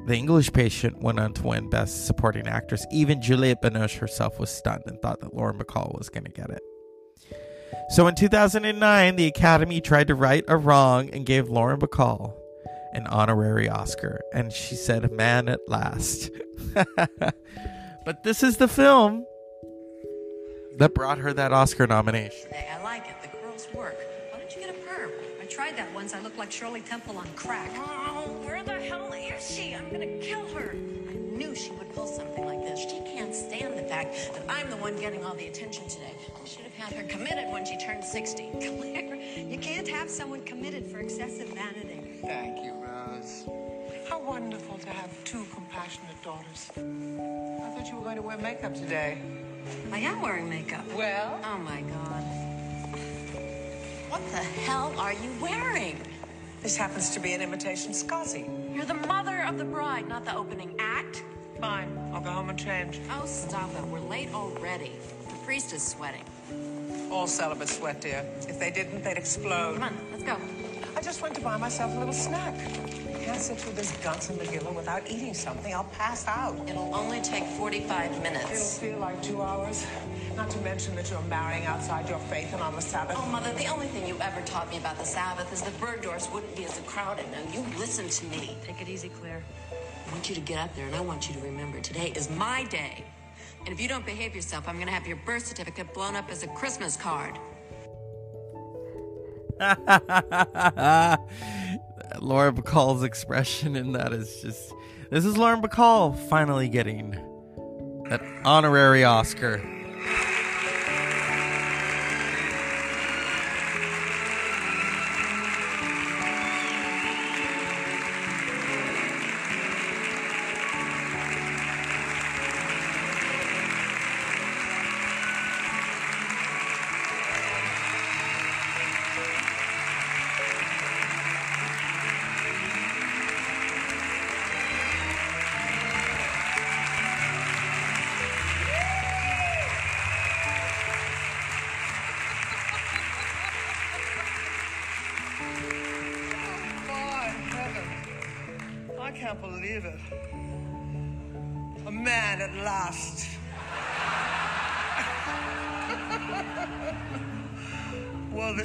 the 0.06 0.16
English 0.16 0.50
Patient 0.52 1.02
went 1.02 1.20
on 1.20 1.34
to 1.34 1.42
win 1.42 1.68
Best 1.68 2.06
Supporting 2.06 2.48
Actress. 2.48 2.86
Even 2.90 3.20
Juliette 3.20 3.60
Binoche 3.60 3.98
herself 3.98 4.40
was 4.40 4.48
stunned 4.50 4.84
and 4.86 5.00
thought 5.02 5.20
that 5.20 5.34
Lauren 5.34 5.58
Bacall 5.58 5.96
was 5.96 6.08
going 6.08 6.24
to 6.24 6.30
get 6.30 6.48
it. 6.48 6.62
So 7.90 8.06
in 8.06 8.14
2009, 8.14 9.16
the 9.16 9.26
Academy 9.26 9.82
tried 9.82 10.06
to 10.06 10.14
right 10.14 10.44
a 10.48 10.56
wrong 10.56 11.10
and 11.10 11.26
gave 11.26 11.50
Lauren 11.50 11.78
Bacall 11.78 12.34
an 12.92 13.06
honorary 13.06 13.68
Oscar. 13.68 14.20
And 14.32 14.52
she 14.52 14.75
said, 14.75 15.11
Man 15.12 15.49
at 15.49 15.61
last. 15.68 16.30
but 18.04 18.22
this 18.25 18.42
is 18.42 18.56
the 18.56 18.68
film 18.68 19.25
that 20.78 20.94
brought 20.94 21.18
her 21.18 21.32
that 21.32 21.52
Oscar 21.52 21.87
nomination. 21.87 22.50
Hey, 22.50 22.68
I 22.72 22.82
like 22.82 23.06
it. 23.06 23.14
The 23.22 23.37
curls 23.37 23.68
work. 23.75 23.96
Why 24.30 24.38
don't 24.38 24.54
you 24.54 24.61
get 24.61 24.70
a 24.70 24.78
perm? 24.78 25.11
I 25.40 25.44
tried 25.46 25.76
that 25.76 25.92
once. 25.94 26.14
I 26.14 26.20
looked 26.20 26.38
like 26.38 26.50
Shirley 26.50 26.80
Temple 26.80 27.18
on 27.18 27.26
crack. 27.37 27.70
Oh, 27.75 28.40
where 28.44 28.62
the 28.62 28.72
hell 28.72 29.12
is 29.12 29.54
she? 29.54 29.75
I'm 29.75 29.90
gonna 29.90 30.18
kill 30.18 30.46
her. 30.54 30.75
I 30.75 31.14
knew 31.14 31.54
she 31.54 31.72
would 31.72 31.92
pull 31.94 32.06
something 32.06 32.44
like 32.44 32.62
this. 32.62 32.80
She 32.80 33.00
can't 33.00 33.34
stand 33.34 33.78
the 33.78 33.82
fact 33.82 34.14
that 34.32 34.44
I'm 34.49 34.70
the 34.70 34.76
one 34.76 34.96
getting 34.96 35.25
all 35.25 35.34
the 35.34 35.46
attention 35.46 35.88
today. 35.88 36.14
I 36.34 36.46
should 36.46 36.64
have 36.64 36.72
had 36.72 36.92
her 36.96 37.08
committed 37.08 37.52
when 37.52 37.64
she 37.64 37.78
turned 37.78 38.04
60. 38.04 38.50
Claire, 38.61 39.16
you 39.37 39.58
can't 39.58 39.88
have 39.88 40.08
someone 40.08 40.42
committed 40.42 40.87
for 40.87 41.00
excessive 41.00 41.49
vanity. 41.49 42.20
Thank 42.22 42.64
you, 42.64 42.72
Rose. 43.09 43.44
How 44.09 44.21
wonderful 44.21 44.78
to 44.78 44.88
have 44.90 45.11
two 45.25 45.44
compassionate 45.54 46.21
daughters. 46.23 46.71
I 46.76 47.75
thought 47.75 47.88
you 47.88 47.97
were 47.97 48.02
going 48.02 48.16
to 48.16 48.23
wear 48.23 48.37
makeup 48.38 48.75
today. 48.75 49.18
I 49.92 49.99
am 49.99 50.21
wearing 50.21 50.49
makeup. 50.49 50.85
Well? 50.97 51.40
Oh 51.44 51.59
my 51.59 51.80
god. 51.82 52.23
What 54.09 54.21
the 54.30 54.38
hell 54.66 54.92
are 54.99 55.12
you 55.12 55.30
wearing? 55.40 56.00
This 56.62 56.76
happens 56.76 57.11
to 57.11 57.21
be 57.21 57.32
an 57.32 57.40
imitation 57.40 57.92
Scaasi. 57.92 58.75
You're 58.75 58.85
the 58.85 58.94
mother 58.94 59.42
of 59.44 59.59
the 59.59 59.64
bride, 59.64 60.09
not 60.09 60.25
the 60.25 60.37
opening 60.37 60.75
act. 60.78 61.25
Fine, 61.61 61.97
I'll 62.12 62.21
go 62.21 62.30
home 62.30 62.50
and 62.50 62.59
change. 62.59 63.00
Oh, 63.11 63.25
stop 63.26 63.71
it. 63.75 63.87
We're 63.87 64.00
late 64.00 64.32
already. 64.35 64.92
The 65.28 65.35
priest 65.44 65.73
is 65.73 65.82
sweating. 65.82 66.25
All 67.11 67.26
celibates 67.26 67.76
sweat, 67.76 68.00
dear. 68.00 68.25
If 68.49 68.59
they 68.59 68.71
didn't, 68.71 69.02
they'd 69.02 69.16
explode. 69.16 69.75
Come 69.75 69.85
on, 69.85 69.97
let's 70.12 70.25
go. 70.25 70.37
I 70.97 71.00
just 71.00 71.23
went 71.23 71.35
to 71.37 71.40
buy 71.40 71.56
myself 71.56 71.94
a 71.94 71.99
little 71.99 72.12
snack. 72.12 72.54
I 73.42 73.44
can't 73.44 73.58
sit 73.58 73.64
through 73.64 73.75
this 73.75 73.90
Guns 74.04 74.28
megillah 74.28 74.72
without 74.72 75.11
eating 75.11 75.34
something. 75.34 75.75
I'll 75.75 75.90
pass 75.99 76.28
out. 76.28 76.54
It'll 76.68 76.94
only 76.94 77.20
take 77.22 77.42
45 77.42 78.22
minutes. 78.22 78.78
It'll 78.78 78.90
feel 78.90 78.99
like 79.00 79.20
two 79.20 79.42
hours. 79.42 79.84
Not 80.37 80.49
to 80.50 80.61
mention 80.61 80.94
that 80.94 81.11
you're 81.11 81.20
marrying 81.22 81.66
outside 81.66 82.08
your 82.08 82.20
faith 82.30 82.52
and 82.52 82.62
on 82.62 82.76
the 82.76 82.80
Sabbath. 82.80 83.16
Oh, 83.18 83.26
Mother, 83.32 83.52
the 83.54 83.66
only 83.66 83.88
thing 83.88 84.06
you 84.06 84.16
ever 84.20 84.40
taught 84.42 84.70
me 84.70 84.78
about 84.78 84.96
the 84.96 85.04
Sabbath 85.04 85.52
is 85.52 85.61
the 85.61 85.72
Bergdorf's 85.84 86.30
wouldn't 86.30 86.54
be 86.54 86.66
as 86.66 86.80
crowded. 86.87 87.25
Now, 87.32 87.42
you 87.52 87.66
listen 87.80 88.08
to 88.08 88.26
me. 88.26 88.56
Take 88.64 88.80
it 88.80 88.88
easy, 88.88 89.08
Claire. 89.08 89.42
I 89.72 90.12
want 90.12 90.28
you 90.28 90.37
to 90.37 90.40
get 90.40 90.61
up 90.61 90.76
there, 90.76 90.87
and 90.87 90.94
I 90.94 91.00
want 91.00 91.28
you 91.28 91.34
to 91.34 91.40
remember 91.40 91.80
today 91.80 92.12
is 92.14 92.30
my 92.30 92.62
day. 92.66 93.04
And 93.66 93.70
if 93.70 93.80
you 93.80 93.88
don't 93.88 94.06
behave 94.06 94.37
yourself, 94.37 94.68
I'm 94.68 94.76
going 94.76 94.87
to 94.87 94.94
have 94.94 95.08
your 95.08 95.18
birth 95.26 95.46
certificate 95.46 95.92
blown 95.92 96.14
up 96.14 96.30
as 96.30 96.44
a 96.44 96.46
Christmas 96.46 96.96
card. 96.96 97.40
Laura 102.21 102.52
Bacall's 102.52 103.02
expression 103.02 103.76
in 103.76 103.92
that 103.92 104.12
is 104.12 104.42
just 104.42 104.73
this 105.11 105.25
is 105.25 105.37
Lauren 105.37 105.62
Bacall 105.62 106.16
finally 106.28 106.69
getting 106.69 107.11
that 108.09 108.23
honorary 108.45 109.04
Oscar. 109.04 109.62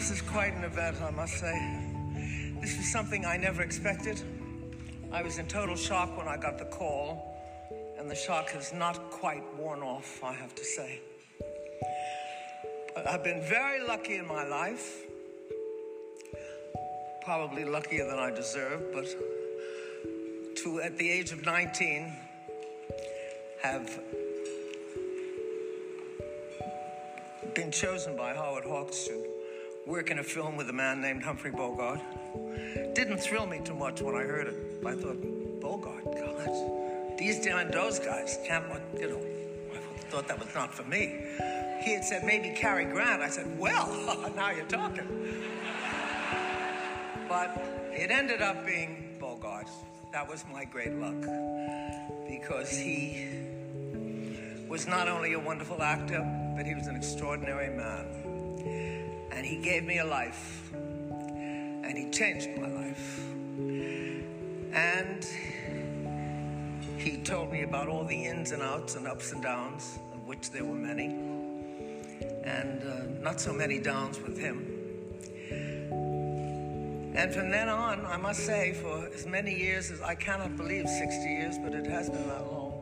This 0.07 0.21
is 0.21 0.29
quite 0.29 0.53
an 0.53 0.63
event, 0.63 1.01
I 1.01 1.11
must 1.11 1.33
say. 1.33 1.81
This 2.61 2.77
was 2.77 2.89
something 2.89 3.25
I 3.25 3.35
never 3.35 3.61
expected. 3.61 4.21
I 5.11 5.21
was 5.21 5.37
in 5.37 5.47
total 5.47 5.75
shock 5.75 6.17
when 6.17 6.29
I 6.29 6.37
got 6.37 6.57
the 6.57 6.63
call, 6.63 7.35
and 7.99 8.09
the 8.09 8.15
shock 8.15 8.49
has 8.51 8.71
not 8.71 9.11
quite 9.11 9.43
worn 9.57 9.81
off, 9.81 10.23
I 10.23 10.31
have 10.31 10.55
to 10.55 10.63
say. 10.63 11.01
I've 13.05 13.21
been 13.21 13.41
very 13.41 13.85
lucky 13.85 14.15
in 14.15 14.25
my 14.25 14.45
life 14.47 15.03
probably 17.25 17.65
luckier 17.65 18.07
than 18.07 18.17
I 18.17 18.31
deserve, 18.31 18.93
but 18.93 19.07
to, 20.55 20.79
at 20.79 20.97
the 20.97 21.09
age 21.09 21.33
of 21.33 21.45
19, 21.45 22.13
have 23.61 23.99
been 27.53 27.71
chosen 27.71 28.15
by 28.15 28.33
Howard 28.33 28.63
Hawks 28.63 29.05
to 29.07 29.36
work 29.87 30.11
in 30.11 30.19
a 30.19 30.23
film 30.23 30.57
with 30.57 30.69
a 30.69 30.73
man 30.73 30.99
named 30.99 31.23
Humphrey 31.23 31.49
Bogart. 31.49 32.01
Didn't 32.93 33.19
thrill 33.19 33.45
me 33.45 33.61
too 33.63 33.73
much 33.73 34.01
when 34.01 34.15
I 34.15 34.23
heard 34.23 34.47
it. 34.47 34.55
I 34.85 34.93
thought, 34.95 35.17
Bogart, 35.61 36.03
God, 36.03 37.17
these 37.17 37.39
damn 37.39 37.71
those 37.71 37.97
guys 37.97 38.37
can't, 38.45 38.65
uh, 38.65 38.79
you 38.99 39.09
know, 39.09 39.21
I 39.73 39.99
thought 40.09 40.27
that 40.27 40.37
was 40.37 40.53
not 40.53 40.73
for 40.73 40.83
me. 40.83 41.23
He 41.81 41.93
had 41.93 42.03
said 42.03 42.25
maybe 42.25 42.49
Cary 42.49 42.83
Grant. 42.83 43.21
I 43.21 43.29
said, 43.29 43.57
well, 43.57 43.87
now 44.35 44.51
you're 44.51 44.65
talking. 44.65 45.07
But 47.29 47.57
it 47.93 48.11
ended 48.11 48.41
up 48.41 48.65
being 48.65 49.15
Bogart. 49.21 49.69
That 50.11 50.27
was 50.27 50.43
my 50.51 50.65
great 50.65 50.93
luck 50.95 51.21
because 52.27 52.69
he 52.71 53.25
was 54.67 54.85
not 54.85 55.07
only 55.07 55.31
a 55.31 55.39
wonderful 55.39 55.81
actor, 55.81 56.25
but 56.57 56.65
he 56.65 56.75
was 56.75 56.87
an 56.87 56.97
extraordinary 56.97 57.69
man. 57.69 58.96
He 59.47 59.55
gave 59.55 59.85
me 59.85 59.99
a 59.99 60.05
life, 60.05 60.73
and 60.73 61.97
he 61.97 62.09
changed 62.09 62.49
my 62.59 62.67
life. 62.67 63.19
And 64.73 65.25
he 66.97 67.21
told 67.23 67.53
me 67.53 67.61
about 67.63 67.87
all 67.87 68.03
the 68.03 68.25
ins 68.25 68.51
and 68.51 68.61
outs 68.61 68.95
and 68.95 69.07
ups 69.07 69.31
and 69.31 69.41
downs, 69.41 69.99
of 70.13 70.27
which 70.27 70.51
there 70.51 70.65
were 70.65 70.75
many, 70.75 71.05
and 72.43 72.83
uh, 72.83 73.21
not 73.21 73.39
so 73.39 73.53
many 73.53 73.79
downs 73.79 74.19
with 74.19 74.37
him. 74.37 74.65
And 77.15 77.33
from 77.33 77.49
then 77.49 77.69
on, 77.69 78.05
I 78.05 78.17
must 78.17 78.45
say, 78.45 78.73
for 78.73 79.07
as 79.15 79.25
many 79.25 79.57
years 79.57 79.91
as 79.91 80.01
I 80.01 80.15
cannot 80.15 80.57
believe 80.57 80.89
60 80.89 81.23
years, 81.23 81.57
but 81.57 81.73
it 81.73 81.85
has 81.87 82.09
been 82.09 82.27
that 82.27 82.51
long. 82.51 82.73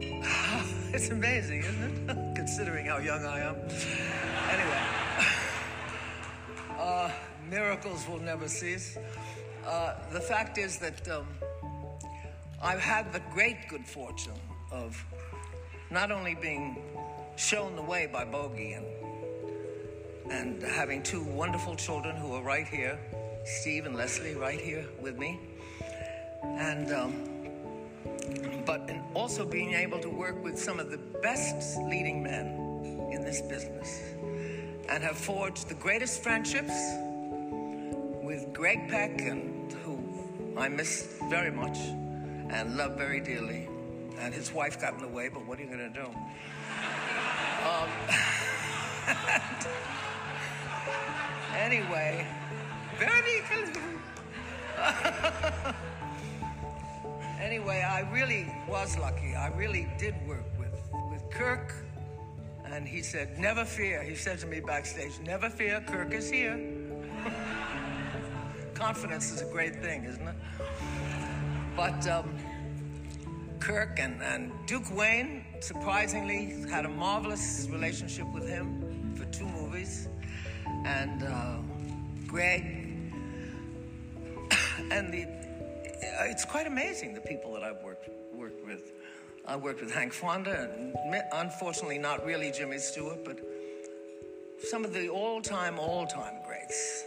it's 0.92 1.10
amazing, 1.10 1.60
isn't 1.60 2.10
it? 2.10 2.34
Considering 2.34 2.86
how 2.86 2.98
young 2.98 3.24
I 3.24 3.38
am. 3.38 3.54
Anyway, 4.50 4.95
miracles 7.56 8.06
will 8.06 8.18
never 8.18 8.48
cease. 8.48 8.98
Uh, 9.66 9.94
the 10.12 10.20
fact 10.20 10.58
is 10.58 10.78
that 10.78 11.08
um, 11.08 11.26
I've 12.62 12.80
had 12.80 13.14
the 13.14 13.22
great 13.32 13.56
good 13.66 13.86
fortune 13.86 14.40
of 14.70 15.02
not 15.90 16.12
only 16.12 16.34
being 16.34 16.76
shown 17.36 17.74
the 17.74 17.86
way 17.92 18.06
by 18.12 18.24
Bogey 18.26 18.72
and 18.72 18.86
and 20.28 20.62
having 20.62 21.02
two 21.02 21.22
wonderful 21.22 21.76
children 21.76 22.14
who 22.16 22.34
are 22.34 22.42
right 22.42 22.68
here, 22.68 22.98
Steve 23.44 23.86
and 23.86 23.94
Leslie, 23.94 24.34
right 24.34 24.60
here 24.60 24.84
with 25.00 25.16
me. 25.16 25.38
And, 26.42 26.92
um, 26.92 27.12
but 28.66 28.90
also 29.14 29.46
being 29.46 29.72
able 29.72 30.00
to 30.00 30.10
work 30.10 30.42
with 30.42 30.58
some 30.58 30.80
of 30.80 30.90
the 30.90 30.98
best 31.22 31.78
leading 31.78 32.22
men 32.22 32.46
in 33.14 33.22
this 33.22 33.40
business 33.40 34.02
and 34.88 35.02
have 35.02 35.16
forged 35.16 35.68
the 35.68 35.74
greatest 35.74 36.24
friendships 36.24 36.74
Greg 38.56 38.88
Peck, 38.88 39.20
and 39.20 39.70
who 39.84 40.02
I 40.56 40.68
miss 40.70 41.18
very 41.28 41.50
much 41.50 41.76
and 42.48 42.74
love 42.74 42.96
very 42.96 43.20
dearly. 43.20 43.68
And 44.18 44.32
his 44.32 44.50
wife 44.50 44.80
got 44.80 44.94
in 44.94 45.02
the 45.02 45.08
way, 45.08 45.28
but 45.28 45.46
what 45.46 45.58
are 45.58 45.62
you 45.62 45.68
going 45.68 45.80
to 45.80 45.90
do? 45.90 46.06
Um, 47.66 47.90
anyway, 51.54 52.26
very 52.98 53.42
anyway, 57.38 57.82
I 57.82 58.08
really 58.10 58.50
was 58.66 58.96
lucky. 58.98 59.34
I 59.34 59.48
really 59.48 59.86
did 59.98 60.14
work 60.26 60.46
with, 60.58 60.80
with 61.10 61.28
Kirk. 61.30 61.74
And 62.64 62.88
he 62.88 63.02
said, 63.02 63.38
Never 63.38 63.66
fear. 63.66 64.02
He 64.02 64.14
said 64.14 64.38
to 64.38 64.46
me 64.46 64.60
backstage, 64.60 65.20
Never 65.22 65.50
fear, 65.50 65.82
Kirk 65.86 66.14
is 66.14 66.30
here. 66.30 66.75
Confidence 68.76 69.32
is 69.32 69.40
a 69.40 69.46
great 69.46 69.76
thing, 69.76 70.04
isn't 70.04 70.28
it? 70.28 70.34
But 71.74 72.06
um, 72.08 72.34
Kirk 73.58 73.98
and, 73.98 74.22
and 74.22 74.52
Duke 74.66 74.94
Wayne, 74.94 75.46
surprisingly, 75.60 76.62
had 76.68 76.84
a 76.84 76.88
marvelous 76.88 77.68
relationship 77.72 78.26
with 78.34 78.46
him 78.46 79.14
for 79.16 79.24
two 79.26 79.46
movies. 79.46 80.08
And 80.84 81.22
uh, 81.22 81.56
Greg, 82.26 82.62
and 84.90 85.12
the, 85.12 85.26
it's 86.28 86.44
quite 86.44 86.66
amazing 86.66 87.14
the 87.14 87.20
people 87.22 87.54
that 87.54 87.62
I've 87.62 87.82
worked, 87.82 88.10
worked 88.34 88.62
with. 88.66 88.92
I 89.46 89.56
worked 89.56 89.80
with 89.80 89.94
Hank 89.94 90.12
Fonda, 90.12 90.70
and 90.76 91.22
unfortunately, 91.32 91.98
not 91.98 92.26
really 92.26 92.50
Jimmy 92.50 92.78
Stewart, 92.78 93.24
but 93.24 93.38
some 94.62 94.84
of 94.84 94.92
the 94.92 95.08
all 95.08 95.40
time, 95.40 95.78
all 95.78 96.06
time 96.06 96.34
greats. 96.46 97.04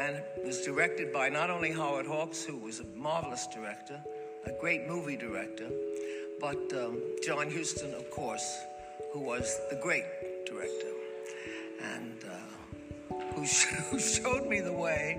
And 0.00 0.22
was 0.46 0.62
directed 0.62 1.12
by 1.12 1.28
not 1.28 1.50
only 1.50 1.72
Howard 1.72 2.06
Hawks, 2.06 2.42
who 2.42 2.56
was 2.56 2.80
a 2.80 2.84
marvelous 2.96 3.46
director, 3.46 4.00
a 4.46 4.52
great 4.58 4.88
movie 4.88 5.16
director, 5.16 5.68
but 6.40 6.72
um, 6.72 7.02
John 7.22 7.50
Huston, 7.50 7.92
of 7.92 8.10
course, 8.10 8.60
who 9.12 9.20
was 9.20 9.60
the 9.68 9.76
great 9.76 10.06
director, 10.46 10.86
and 11.82 12.24
uh, 12.24 13.14
who, 13.34 13.44
sh- 13.44 13.64
who 13.90 14.00
showed 14.00 14.46
me 14.46 14.60
the 14.60 14.72
way 14.72 15.18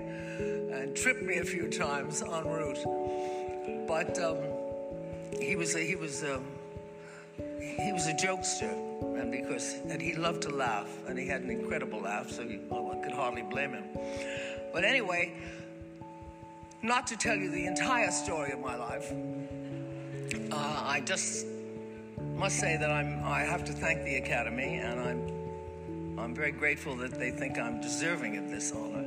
and 0.72 0.96
tripped 0.96 1.22
me 1.22 1.36
a 1.36 1.44
few 1.44 1.70
times 1.70 2.20
en 2.20 2.44
route. 2.44 2.84
But 3.86 4.18
um, 4.18 4.38
he 5.40 5.54
was 5.54 5.76
a, 5.76 5.80
he 5.80 5.94
was 5.94 6.24
a, 6.24 6.40
he 7.38 7.92
was 7.92 8.08
a 8.08 8.14
jokester, 8.14 8.72
and 9.20 9.30
because 9.30 9.74
and 9.88 10.02
he 10.02 10.14
loved 10.16 10.42
to 10.42 10.50
laugh, 10.50 10.90
and 11.06 11.16
he 11.16 11.28
had 11.28 11.42
an 11.42 11.50
incredible 11.50 12.00
laugh, 12.00 12.30
so 12.30 12.44
well, 12.68 12.98
I 12.98 13.04
could 13.04 13.14
hardly 13.14 13.42
blame 13.42 13.74
him. 13.74 13.84
But 14.72 14.84
anyway, 14.84 15.34
not 16.82 17.06
to 17.08 17.16
tell 17.16 17.36
you 17.36 17.50
the 17.50 17.66
entire 17.66 18.10
story 18.10 18.52
of 18.52 18.60
my 18.60 18.74
life. 18.76 19.12
Uh, 20.50 20.82
I 20.84 21.00
just 21.04 21.46
must 22.34 22.58
say 22.58 22.76
that 22.76 22.90
I'm, 22.90 23.22
I 23.24 23.40
have 23.40 23.64
to 23.66 23.72
thank 23.72 24.04
the 24.04 24.16
Academy, 24.16 24.76
and 24.76 25.00
I'm, 25.00 26.18
I'm 26.18 26.34
very 26.34 26.52
grateful 26.52 26.96
that 26.96 27.12
they 27.18 27.30
think 27.30 27.58
I'm 27.58 27.80
deserving 27.80 28.36
of 28.38 28.50
this 28.50 28.72
honor. 28.72 29.04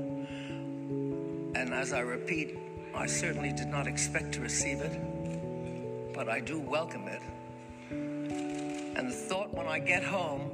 And 1.56 1.74
as 1.74 1.94
I 1.94 2.00
repeat, 2.00 2.58
I 2.94 3.08
certainly 3.08 3.52
did 3.52 3.68
not 3.68 3.88
expect 3.88 4.34
to 4.34 4.42
receive 4.42 4.82
it, 4.82 6.14
but 6.14 6.30
I 6.30 6.40
do 6.40 6.60
welcome 6.60 7.08
it. 7.08 7.22
And 7.92 9.10
the 9.10 9.16
thought 9.16 9.54
when 9.54 9.68
I 9.68 9.80
get 9.80 10.04
home 10.04 10.52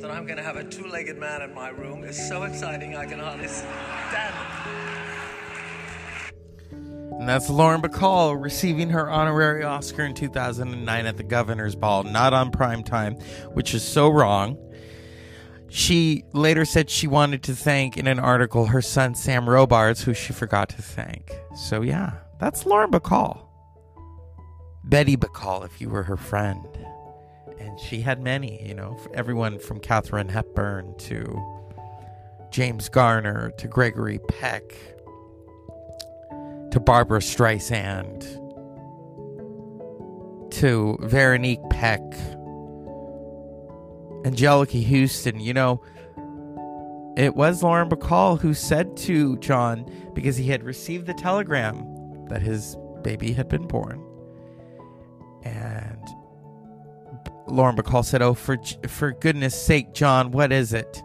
that 0.00 0.10
I'm 0.10 0.24
going 0.24 0.38
to 0.38 0.42
have 0.42 0.56
a 0.56 0.64
two 0.64 0.86
legged 0.86 1.18
man 1.18 1.42
in 1.42 1.54
my 1.54 1.68
room 1.68 2.04
is 2.04 2.28
so 2.28 2.44
exciting 2.44 2.96
I 2.96 3.04
can 3.04 3.18
hardly 3.18 3.48
stand 3.48 4.34
it. 4.34 4.70
And 6.72 7.28
that's 7.28 7.50
Lauren 7.50 7.82
Bacall 7.82 8.42
receiving 8.42 8.88
her 8.90 9.10
honorary 9.10 9.62
Oscar 9.62 10.04
in 10.04 10.14
2009 10.14 11.06
at 11.06 11.18
the 11.18 11.22
Governor's 11.22 11.74
Ball, 11.74 12.04
not 12.04 12.32
on 12.32 12.50
prime 12.50 12.82
time, 12.82 13.16
which 13.52 13.74
is 13.74 13.82
so 13.82 14.08
wrong. 14.08 14.56
She 15.68 16.24
later 16.32 16.64
said 16.64 16.88
she 16.88 17.06
wanted 17.06 17.42
to 17.42 17.54
thank 17.54 17.98
in 17.98 18.06
an 18.06 18.18
article 18.18 18.66
her 18.66 18.80
son 18.80 19.14
Sam 19.14 19.48
Robards, 19.48 20.02
who 20.02 20.14
she 20.14 20.32
forgot 20.32 20.70
to 20.70 20.80
thank. 20.80 21.30
So 21.54 21.82
yeah, 21.82 22.14
that's 22.38 22.64
Lauren 22.64 22.90
Bacall. 22.90 23.46
Betty 24.82 25.16
Bacall, 25.16 25.66
if 25.66 25.78
you 25.78 25.90
were 25.90 26.04
her 26.04 26.16
friend. 26.16 26.66
And 27.60 27.78
she 27.78 28.00
had 28.00 28.20
many, 28.22 28.66
you 28.66 28.74
know, 28.74 28.98
everyone 29.14 29.58
from 29.58 29.78
Katharine 29.78 30.28
Hepburn 30.28 30.94
to 30.98 31.60
James 32.50 32.88
Garner 32.88 33.52
to 33.58 33.68
Gregory 33.68 34.18
Peck 34.28 34.62
to 36.70 36.80
Barbara 36.80 37.18
Streisand, 37.20 38.22
to 40.52 40.96
Veronique 41.00 41.60
Peck, 41.68 42.00
Anjelica 44.24 44.84
Huston, 44.84 45.40
You 45.40 45.54
know, 45.54 45.82
it 47.16 47.34
was 47.34 47.62
Lauren 47.62 47.88
Bacall 47.88 48.40
who 48.40 48.54
said 48.54 48.96
to 48.98 49.36
John, 49.38 49.84
because 50.14 50.36
he 50.36 50.46
had 50.46 50.62
received 50.62 51.06
the 51.06 51.14
telegram 51.14 51.84
that 52.28 52.40
his 52.40 52.76
baby 53.02 53.32
had 53.32 53.48
been 53.48 53.66
born, 53.66 54.00
Lauren 57.50 57.76
Bacall 57.76 58.04
said, 58.04 58.22
"Oh, 58.22 58.34
for 58.34 58.58
for 58.88 59.12
goodness 59.12 59.60
sake, 59.60 59.92
John, 59.94 60.30
what 60.30 60.52
is 60.52 60.72
it?" 60.72 61.02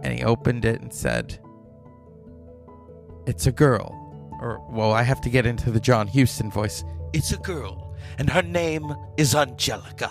And 0.00 0.12
he 0.12 0.24
opened 0.24 0.64
it 0.64 0.80
and 0.80 0.92
said, 0.92 1.38
"It's 3.26 3.46
a 3.46 3.52
girl." 3.52 4.02
or 4.42 4.60
well, 4.68 4.92
I 4.92 5.02
have 5.02 5.20
to 5.22 5.30
get 5.30 5.46
into 5.46 5.70
the 5.70 5.80
John 5.80 6.08
Huston 6.08 6.50
voice. 6.50 6.84
It's 7.12 7.32
a 7.32 7.38
girl, 7.38 7.96
and 8.18 8.28
her 8.28 8.42
name 8.42 8.92
is 9.16 9.34
Angelica. 9.34 10.10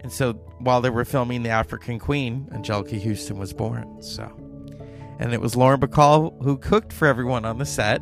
And 0.00 0.12
so 0.12 0.34
while 0.60 0.80
they 0.80 0.90
were 0.90 1.04
filming 1.04 1.42
The 1.42 1.50
African 1.50 1.98
Queen, 1.98 2.48
Anjelica 2.52 3.02
Huston 3.02 3.36
was 3.36 3.52
born. 3.52 4.00
So, 4.00 4.30
and 5.18 5.34
it 5.34 5.40
was 5.40 5.56
Lauren 5.56 5.80
Bacall 5.80 6.40
who 6.44 6.56
cooked 6.56 6.92
for 6.92 7.08
everyone 7.08 7.44
on 7.44 7.58
the 7.58 7.66
set. 7.66 8.00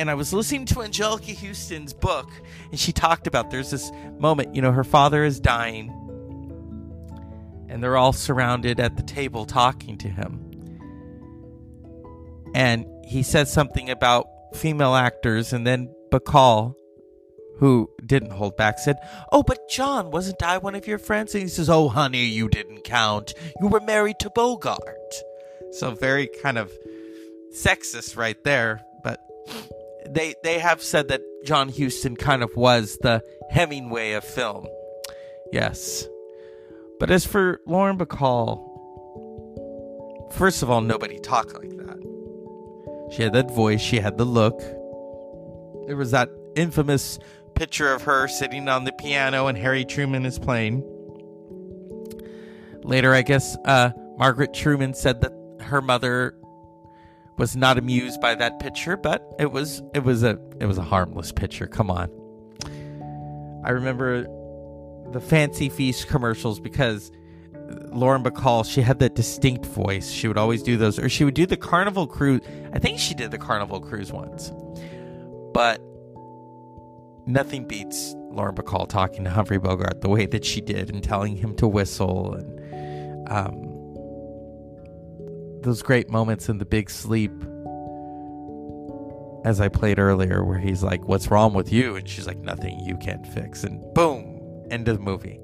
And 0.00 0.10
I 0.10 0.14
was 0.14 0.32
listening 0.32 0.64
to 0.64 0.76
Anjelica 0.76 1.36
Huston's 1.36 1.92
book, 1.92 2.26
and 2.70 2.80
she 2.80 2.90
talked 2.90 3.26
about 3.26 3.50
there's 3.50 3.70
this 3.70 3.92
moment, 4.18 4.54
you 4.54 4.62
know, 4.62 4.72
her 4.72 4.82
father 4.82 5.24
is 5.24 5.38
dying, 5.38 5.90
and 7.68 7.82
they're 7.82 7.98
all 7.98 8.14
surrounded 8.14 8.80
at 8.80 8.96
the 8.96 9.02
table 9.02 9.44
talking 9.44 9.98
to 9.98 10.08
him. 10.08 10.40
And 12.54 12.86
he 13.04 13.22
said 13.22 13.46
something 13.46 13.90
about 13.90 14.26
female 14.54 14.94
actors, 14.94 15.52
and 15.52 15.66
then 15.66 15.94
Bacall, 16.10 16.76
who 17.58 17.90
didn't 18.06 18.32
hold 18.32 18.56
back, 18.56 18.78
said, 18.78 18.96
Oh, 19.30 19.42
but 19.42 19.68
John, 19.68 20.10
wasn't 20.10 20.42
I 20.42 20.56
one 20.56 20.74
of 20.74 20.86
your 20.86 20.96
friends? 20.96 21.34
And 21.34 21.42
he 21.42 21.48
says, 21.50 21.68
Oh, 21.68 21.90
honey, 21.90 22.24
you 22.24 22.48
didn't 22.48 22.84
count. 22.84 23.34
You 23.60 23.66
were 23.66 23.80
married 23.80 24.18
to 24.20 24.30
Bogart. 24.30 25.14
So 25.72 25.90
very 25.90 26.26
kind 26.42 26.56
of 26.56 26.72
sexist 27.52 28.16
right 28.16 28.42
there, 28.44 28.80
but 29.04 29.20
they 30.12 30.34
they 30.42 30.58
have 30.58 30.82
said 30.82 31.08
that 31.08 31.22
John 31.44 31.68
Huston 31.68 32.16
kind 32.16 32.42
of 32.42 32.54
was 32.56 32.98
the 33.00 33.22
Hemingway 33.50 34.12
of 34.12 34.24
film. 34.24 34.66
Yes. 35.52 36.06
But 36.98 37.10
as 37.10 37.24
for 37.24 37.60
Lauren 37.66 37.96
Bacall, 37.96 38.66
first 40.34 40.62
of 40.62 40.70
all, 40.70 40.80
nobody 40.80 41.18
talked 41.18 41.54
like 41.54 41.70
that. 41.70 43.08
She 43.12 43.22
had 43.22 43.32
that 43.32 43.50
voice, 43.50 43.80
she 43.80 43.96
had 43.96 44.18
the 44.18 44.24
look. 44.24 44.60
There 45.86 45.96
was 45.96 46.10
that 46.10 46.28
infamous 46.56 47.18
picture 47.54 47.92
of 47.92 48.02
her 48.02 48.28
sitting 48.28 48.68
on 48.68 48.84
the 48.84 48.92
piano 48.92 49.46
and 49.46 49.56
Harry 49.58 49.84
Truman 49.84 50.24
is 50.26 50.38
playing. 50.38 50.84
Later, 52.82 53.14
I 53.14 53.22
guess 53.22 53.56
uh, 53.64 53.90
Margaret 54.16 54.54
Truman 54.54 54.94
said 54.94 55.20
that 55.22 55.32
her 55.60 55.80
mother 55.82 56.34
was 57.40 57.56
not 57.56 57.78
amused 57.78 58.20
by 58.20 58.34
that 58.34 58.60
picture, 58.60 58.98
but 58.98 59.26
it 59.38 59.50
was 59.50 59.82
it 59.94 60.04
was 60.04 60.22
a 60.22 60.38
it 60.60 60.66
was 60.66 60.76
a 60.76 60.82
harmless 60.82 61.32
picture. 61.32 61.66
Come 61.66 61.90
on. 61.90 62.10
I 63.64 63.70
remember 63.70 64.24
the 65.10 65.20
Fancy 65.20 65.70
Feast 65.70 66.06
commercials 66.06 66.60
because 66.60 67.10
Lauren 67.92 68.22
Bacall, 68.22 68.70
she 68.70 68.82
had 68.82 68.98
that 68.98 69.14
distinct 69.14 69.64
voice. 69.64 70.10
She 70.10 70.28
would 70.28 70.36
always 70.36 70.62
do 70.62 70.76
those, 70.76 70.98
or 70.98 71.08
she 71.08 71.24
would 71.24 71.32
do 71.32 71.46
the 71.46 71.56
Carnival 71.56 72.06
Cruise. 72.06 72.42
I 72.74 72.78
think 72.78 72.98
she 72.98 73.14
did 73.14 73.30
the 73.30 73.38
Carnival 73.38 73.80
Cruise 73.80 74.12
once, 74.12 74.52
but 75.54 75.80
nothing 77.26 77.66
beats 77.66 78.14
Lauren 78.30 78.54
Bacall 78.54 78.86
talking 78.86 79.24
to 79.24 79.30
Humphrey 79.30 79.58
Bogart 79.58 80.02
the 80.02 80.10
way 80.10 80.26
that 80.26 80.44
she 80.44 80.60
did 80.60 80.90
and 80.90 81.02
telling 81.02 81.36
him 81.36 81.56
to 81.56 81.66
whistle 81.66 82.34
and 82.34 83.28
um, 83.30 83.69
those 85.62 85.82
great 85.82 86.10
moments 86.10 86.48
in 86.48 86.58
the 86.58 86.64
big 86.64 86.90
sleep 86.90 87.32
as 89.44 89.60
I 89.60 89.68
played 89.68 89.98
earlier 89.98 90.44
where 90.44 90.58
he's 90.58 90.82
like, 90.82 91.06
"What's 91.06 91.30
wrong 91.30 91.54
with 91.54 91.72
you?" 91.72 91.96
and 91.96 92.08
she's 92.08 92.26
like, 92.26 92.38
"Nothing 92.38 92.78
you 92.80 92.96
can't 92.96 93.26
fix." 93.26 93.64
And 93.64 93.82
boom, 93.94 94.66
end 94.70 94.88
of 94.88 94.98
the 94.98 95.02
movie. 95.02 95.40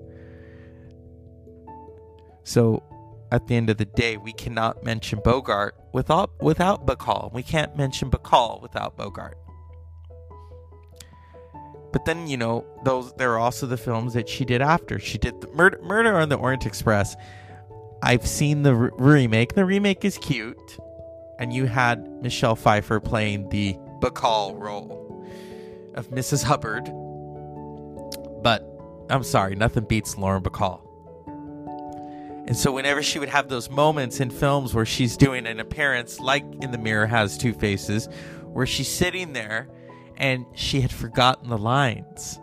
So 2.45 2.83
at 3.33 3.47
the 3.49 3.57
end 3.57 3.71
of 3.71 3.77
the 3.77 3.85
day, 3.85 4.17
we 4.17 4.33
cannot 4.33 4.85
mention 4.85 5.21
Bogart 5.25 5.75
without 5.93 6.31
without 6.41 6.87
Bacall. 6.87 7.33
We 7.33 7.43
can't 7.43 7.77
mention 7.77 8.11
Bacall 8.11 8.63
without 8.63 8.97
Bogart. 8.97 9.39
But 11.93 12.05
then 12.05 12.27
you 12.27 12.37
know 12.37 12.65
those 12.85 13.13
there 13.15 13.33
are 13.33 13.39
also 13.39 13.67
the 13.67 13.77
films 13.77 14.15
that 14.15 14.29
she 14.29 14.45
did 14.45 14.61
after. 14.63 14.99
She 14.99 15.19
did 15.19 15.41
the 15.41 15.49
Murder, 15.49 15.81
Murder 15.83 16.19
on 16.19 16.29
the 16.29 16.37
Orient 16.37 16.67
Express. 16.67 17.17
I've 18.07 18.25
seen 18.25 18.63
the 18.63 18.73
re- 18.73 18.91
remake. 18.99 19.57
The 19.57 19.65
remake 19.65 20.05
is 20.05 20.17
cute, 20.17 20.79
and 21.41 21.53
you 21.53 21.67
had 21.67 22.07
Michelle 22.23 22.55
Pfeiffer 22.55 23.01
playing 23.01 23.49
the 23.49 23.77
Bacall 24.01 24.57
role 24.57 25.27
of 25.95 26.09
Mrs. 26.11 26.45
Hubbard. 26.45 26.85
But 28.45 28.65
I'm 29.11 29.25
sorry, 29.25 29.57
nothing 29.57 29.87
beats 29.87 30.17
Lauren 30.17 30.41
Bacall. 30.41 30.83
And 32.47 32.57
so 32.57 32.71
whenever 32.71 33.03
she 33.03 33.19
would 33.19 33.29
have 33.29 33.49
those 33.49 33.69
moments 33.69 34.21
in 34.21 34.31
films 34.31 34.73
where 34.73 34.87
she's 34.87 35.17
doing 35.17 35.45
an 35.45 35.59
appearance, 35.59 36.21
like 36.21 36.45
in 36.63 36.71
The 36.71 36.79
Mirror 36.79 37.09
Has 37.09 37.37
Two 37.37 37.55
Faces, 37.55 38.09
where 38.45 38.67
she's 38.67 38.87
sitting 38.87 39.33
there 39.33 39.69
and 40.17 40.47
she 40.55 40.81
had 40.81 40.93
forgotten 40.93 41.49
the 41.49 41.59
lines. 41.59 42.39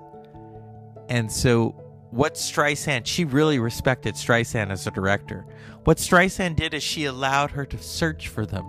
And 1.08 1.32
so 1.32 1.83
what 2.14 2.36
Streisand, 2.36 3.08
she 3.08 3.26
really 3.26 3.58
respected 3.58 4.14
Streisand 4.14 4.70
as 4.70 4.86
a 4.86 4.92
director. 4.92 5.48
What 5.84 5.98
Streisand 5.98 6.58
did 6.58 6.76
is 6.76 6.84
she 6.84 7.06
allowed 7.06 7.50
her 7.52 7.66
to 7.66 7.78
search 7.80 8.28
for 8.28 8.46
them. 8.46 8.66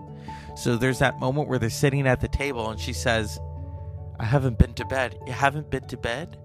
So 0.56 0.76
there's 0.76 1.00
that 1.00 1.20
moment 1.20 1.48
where 1.48 1.58
they're 1.58 1.68
sitting 1.68 2.06
at 2.06 2.22
the 2.22 2.28
table 2.28 2.70
and 2.70 2.80
she 2.80 2.94
says, 2.94 3.38
I 4.18 4.24
haven't 4.24 4.58
been 4.58 4.72
to 4.74 4.86
bed. 4.86 5.18
You 5.26 5.34
haven't 5.34 5.70
been 5.70 5.86
to 5.88 5.96
bed? 5.98 6.38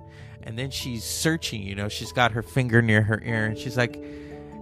And 0.43 0.59
then 0.59 0.71
she's 0.71 1.05
searching, 1.05 1.61
you 1.63 1.73
know, 1.73 1.87
she's 1.87 2.11
got 2.11 2.33
her 2.33 2.41
finger 2.41 2.81
near 2.81 3.01
her 3.01 3.21
ear 3.23 3.45
and 3.45 3.57
she's 3.57 3.77
like, 3.77 4.03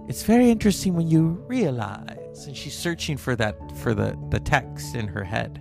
it's 0.06 0.22
very 0.22 0.48
interesting 0.48 0.94
when 0.94 1.08
you 1.08 1.42
realize 1.48 2.46
and 2.46 2.56
she's 2.56 2.74
searching 2.74 3.16
for 3.16 3.34
that 3.34 3.56
for 3.78 3.94
the 3.94 4.16
the 4.30 4.40
text 4.40 4.94
in 4.94 5.08
her 5.08 5.24
head 5.24 5.60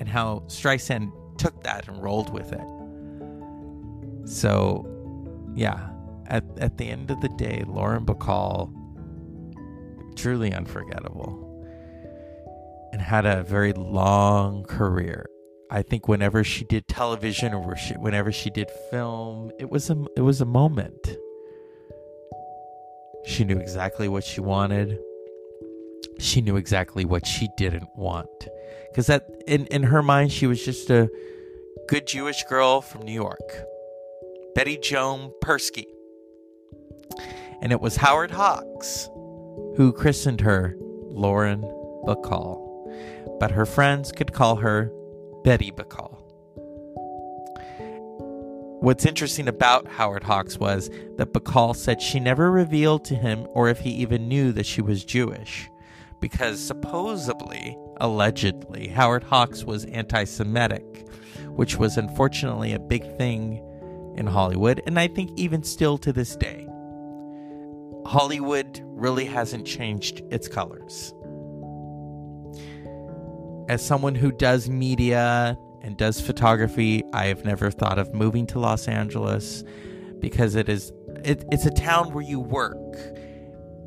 and 0.00 0.08
how 0.08 0.42
Streisand 0.48 1.12
took 1.38 1.62
that 1.62 1.86
and 1.88 2.02
rolled 2.02 2.32
with 2.32 2.52
it 2.52 4.28
so 4.28 4.86
yeah 5.54 5.91
at, 6.32 6.44
at 6.58 6.78
the 6.78 6.88
end 6.88 7.10
of 7.10 7.20
the 7.20 7.28
day 7.30 7.62
Lauren 7.66 8.04
Bacall 8.04 8.72
truly 10.16 10.52
unforgettable 10.52 11.38
and 12.92 13.00
had 13.00 13.24
a 13.24 13.42
very 13.44 13.72
long 13.72 14.64
career 14.64 15.26
I 15.70 15.82
think 15.82 16.08
whenever 16.08 16.44
she 16.44 16.64
did 16.64 16.88
television 16.88 17.54
or 17.54 17.76
whenever 17.98 18.32
she 18.32 18.50
did 18.50 18.68
film 18.90 19.52
it 19.58 19.70
was 19.70 19.88
a 19.90 20.04
it 20.16 20.22
was 20.22 20.40
a 20.40 20.46
moment 20.46 21.16
she 23.24 23.44
knew 23.44 23.58
exactly 23.58 24.08
what 24.08 24.24
she 24.24 24.40
wanted. 24.40 24.98
She 26.18 26.40
knew 26.40 26.56
exactly 26.56 27.04
what 27.04 27.26
she 27.26 27.48
didn't 27.56 27.88
want. 27.96 28.48
Because 28.90 29.06
that 29.06 29.28
in, 29.46 29.66
in 29.66 29.84
her 29.84 30.02
mind, 30.02 30.32
she 30.32 30.46
was 30.46 30.64
just 30.64 30.90
a 30.90 31.08
good 31.88 32.06
Jewish 32.06 32.44
girl 32.44 32.80
from 32.80 33.02
New 33.02 33.12
York. 33.12 33.64
Betty 34.54 34.76
Joan 34.76 35.32
Persky. 35.42 35.86
And 37.62 37.72
it 37.72 37.80
was 37.80 37.96
Howard 37.96 38.32
Hawks 38.32 39.08
who 39.76 39.92
christened 39.92 40.40
her 40.40 40.76
Lauren 40.78 41.62
Bacall. 42.06 42.60
But 43.38 43.50
her 43.52 43.66
friends 43.66 44.12
could 44.12 44.32
call 44.32 44.56
her 44.56 44.92
Betty 45.44 45.70
Bacall. 45.70 46.18
What's 48.80 49.06
interesting 49.06 49.46
about 49.46 49.86
Howard 49.86 50.24
Hawks 50.24 50.58
was 50.58 50.90
that 51.16 51.32
Bacall 51.32 51.76
said 51.76 52.02
she 52.02 52.18
never 52.18 52.50
revealed 52.50 53.04
to 53.04 53.14
him 53.14 53.46
or 53.50 53.68
if 53.68 53.78
he 53.78 53.90
even 53.90 54.28
knew 54.28 54.50
that 54.52 54.66
she 54.66 54.82
was 54.82 55.04
Jewish, 55.04 55.70
because 56.20 56.60
supposedly, 56.60 57.78
allegedly, 57.98 58.88
Howard 58.88 59.22
Hawks 59.22 59.62
was 59.62 59.84
anti 59.84 60.24
Semitic, 60.24 61.06
which 61.50 61.76
was 61.76 61.96
unfortunately 61.96 62.72
a 62.72 62.80
big 62.80 63.02
thing 63.16 63.62
in 64.16 64.26
Hollywood, 64.26 64.82
and 64.86 64.98
I 64.98 65.06
think 65.06 65.30
even 65.36 65.62
still 65.62 65.96
to 65.98 66.12
this 66.12 66.34
day. 66.34 66.66
Hollywood 68.06 68.80
really 68.84 69.24
hasn't 69.24 69.66
changed 69.66 70.22
its 70.30 70.48
colors. 70.48 71.14
As 73.68 73.84
someone 73.84 74.14
who 74.14 74.32
does 74.32 74.68
media 74.68 75.56
and 75.82 75.96
does 75.96 76.20
photography, 76.20 77.02
I 77.12 77.26
have 77.26 77.44
never 77.44 77.70
thought 77.70 77.98
of 77.98 78.12
moving 78.12 78.46
to 78.48 78.58
Los 78.58 78.88
Angeles 78.88 79.64
because 80.20 80.54
it 80.54 80.68
is 80.68 80.92
it, 81.24 81.44
it's 81.52 81.66
a 81.66 81.70
town 81.70 82.12
where 82.12 82.24
you 82.24 82.40
work. 82.40 82.96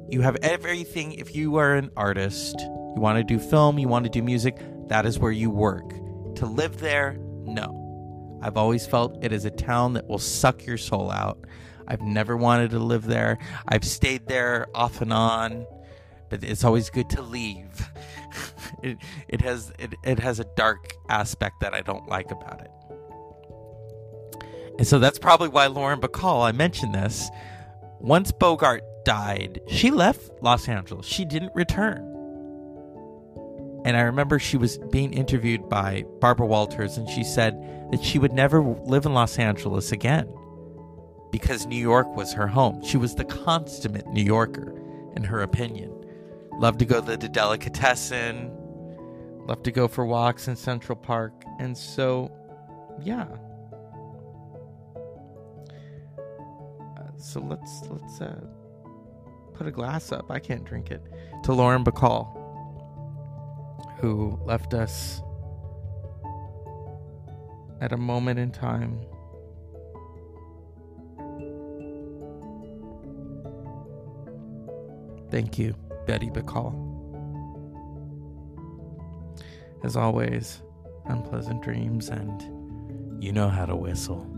You 0.10 0.21
have 0.21 0.38
everything. 0.41 1.13
If 1.13 1.36
you 1.36 1.56
are 1.58 1.75
an 1.75 1.91
artist, 1.97 2.56
you 2.60 3.01
want 3.01 3.17
to 3.17 3.23
do 3.23 3.39
film, 3.39 3.80
you 3.80 3.88
want 3.88 4.06
to 4.06 4.10
do 4.10 4.21
music, 4.21 4.58
that 4.88 5.06
is 5.06 5.19
where 5.19 5.32
you 5.32 5.49
work. 5.49 5.89
To 6.36 6.45
live 6.45 6.80
there, 6.80 7.17
no. 7.19 8.39
I've 8.41 8.58
always 8.58 8.86
felt 8.86 9.23
it 9.23 9.32
is 9.32 9.45
a 9.45 9.51
town 9.51 9.93
that 9.93 10.08
will 10.08 10.19
suck 10.19 10.65
your 10.65 10.78
soul 10.78 11.12
out. 11.12 11.39
I've 11.87 12.01
never 12.01 12.35
wanted 12.35 12.71
to 12.71 12.79
live 12.79 13.05
there. 13.05 13.37
I've 13.67 13.85
stayed 13.85 14.27
there 14.27 14.67
off 14.73 15.01
and 15.01 15.13
on, 15.13 15.65
but 16.29 16.43
it's 16.43 16.63
always 16.63 16.89
good 16.89 17.09
to 17.11 17.21
leave. 17.21 17.89
it 18.83 18.97
it 19.27 19.41
has 19.41 19.71
it, 19.79 19.95
it 20.03 20.19
has 20.19 20.39
a 20.39 20.45
dark 20.55 20.93
aspect 21.09 21.59
that 21.61 21.73
I 21.73 21.81
don't 21.81 22.07
like 22.07 22.31
about 22.31 22.61
it. 22.61 22.71
And 24.77 24.87
so 24.87 24.99
that's 24.99 25.19
probably 25.19 25.47
why 25.47 25.67
Lauren 25.67 26.01
Bacall, 26.01 26.45
I 26.45 26.51
mentioned 26.51 26.93
this. 26.93 27.29
Once 27.99 28.31
Bogart 28.31 28.83
died, 29.05 29.61
she 29.67 29.89
left 29.89 30.29
Los 30.41 30.67
Angeles. 30.67 31.05
She 31.05 31.23
didn't 31.23 31.53
return. 31.55 32.11
And 33.85 33.95
I 33.95 34.01
remember 34.01 34.37
she 34.37 34.57
was 34.57 34.79
being 34.91 35.13
interviewed 35.13 35.69
by 35.69 36.03
Barbara 36.19 36.47
Walters, 36.47 36.97
and 36.97 37.07
she 37.07 37.23
said 37.23 37.53
that 37.91 38.03
she 38.03 38.19
would 38.19 38.33
never 38.33 38.61
live 38.61 39.05
in 39.05 39.13
Los 39.13 39.37
Angeles 39.37 39.91
again 39.91 40.27
because 41.37 41.65
New 41.65 41.75
York 41.75 42.15
was 42.15 42.31
her 42.31 42.47
home. 42.47 42.81
She 42.81 42.95
was 42.95 43.13
the 43.13 43.25
consummate 43.25 44.07
New 44.07 44.23
Yorker, 44.23 44.73
in 45.17 45.23
her 45.25 45.41
opinion. 45.41 45.91
Loved 46.59 46.79
to 46.79 46.85
go 46.85 47.01
to 47.01 47.17
the 47.17 47.27
delicatessen, 47.27 48.49
loved 49.45 49.65
to 49.65 49.71
go 49.73 49.89
for 49.89 50.05
walks 50.05 50.47
in 50.47 50.55
Central 50.55 50.95
Park. 50.95 51.33
And 51.59 51.77
so, 51.77 52.31
yeah. 53.03 53.27
Uh, 56.97 57.17
so 57.17 57.41
let's 57.41 57.81
let's 57.89 58.21
uh, 58.21 58.39
put 59.55 59.67
a 59.67 59.71
glass 59.71 60.13
up. 60.13 60.31
I 60.31 60.39
can't 60.39 60.63
drink 60.63 60.89
it. 60.89 61.03
To 61.43 61.51
Lauren 61.51 61.83
Bacall, 61.83 62.31
who 63.99 64.39
left 64.45 64.73
us 64.73 65.21
at 67.81 67.91
a 67.91 67.97
moment 67.97 68.39
in 68.39 68.51
time. 68.51 69.01
Thank 75.35 75.59
you, 75.59 75.75
Betty 76.07 76.29
Bacall. 76.29 76.73
As 79.83 79.97
always, 79.97 80.61
unpleasant 81.07 81.61
dreams, 81.61 82.07
and 82.07 83.21
you 83.21 83.33
know 83.33 83.49
how 83.49 83.65
to 83.65 83.75
whistle. 83.75 84.34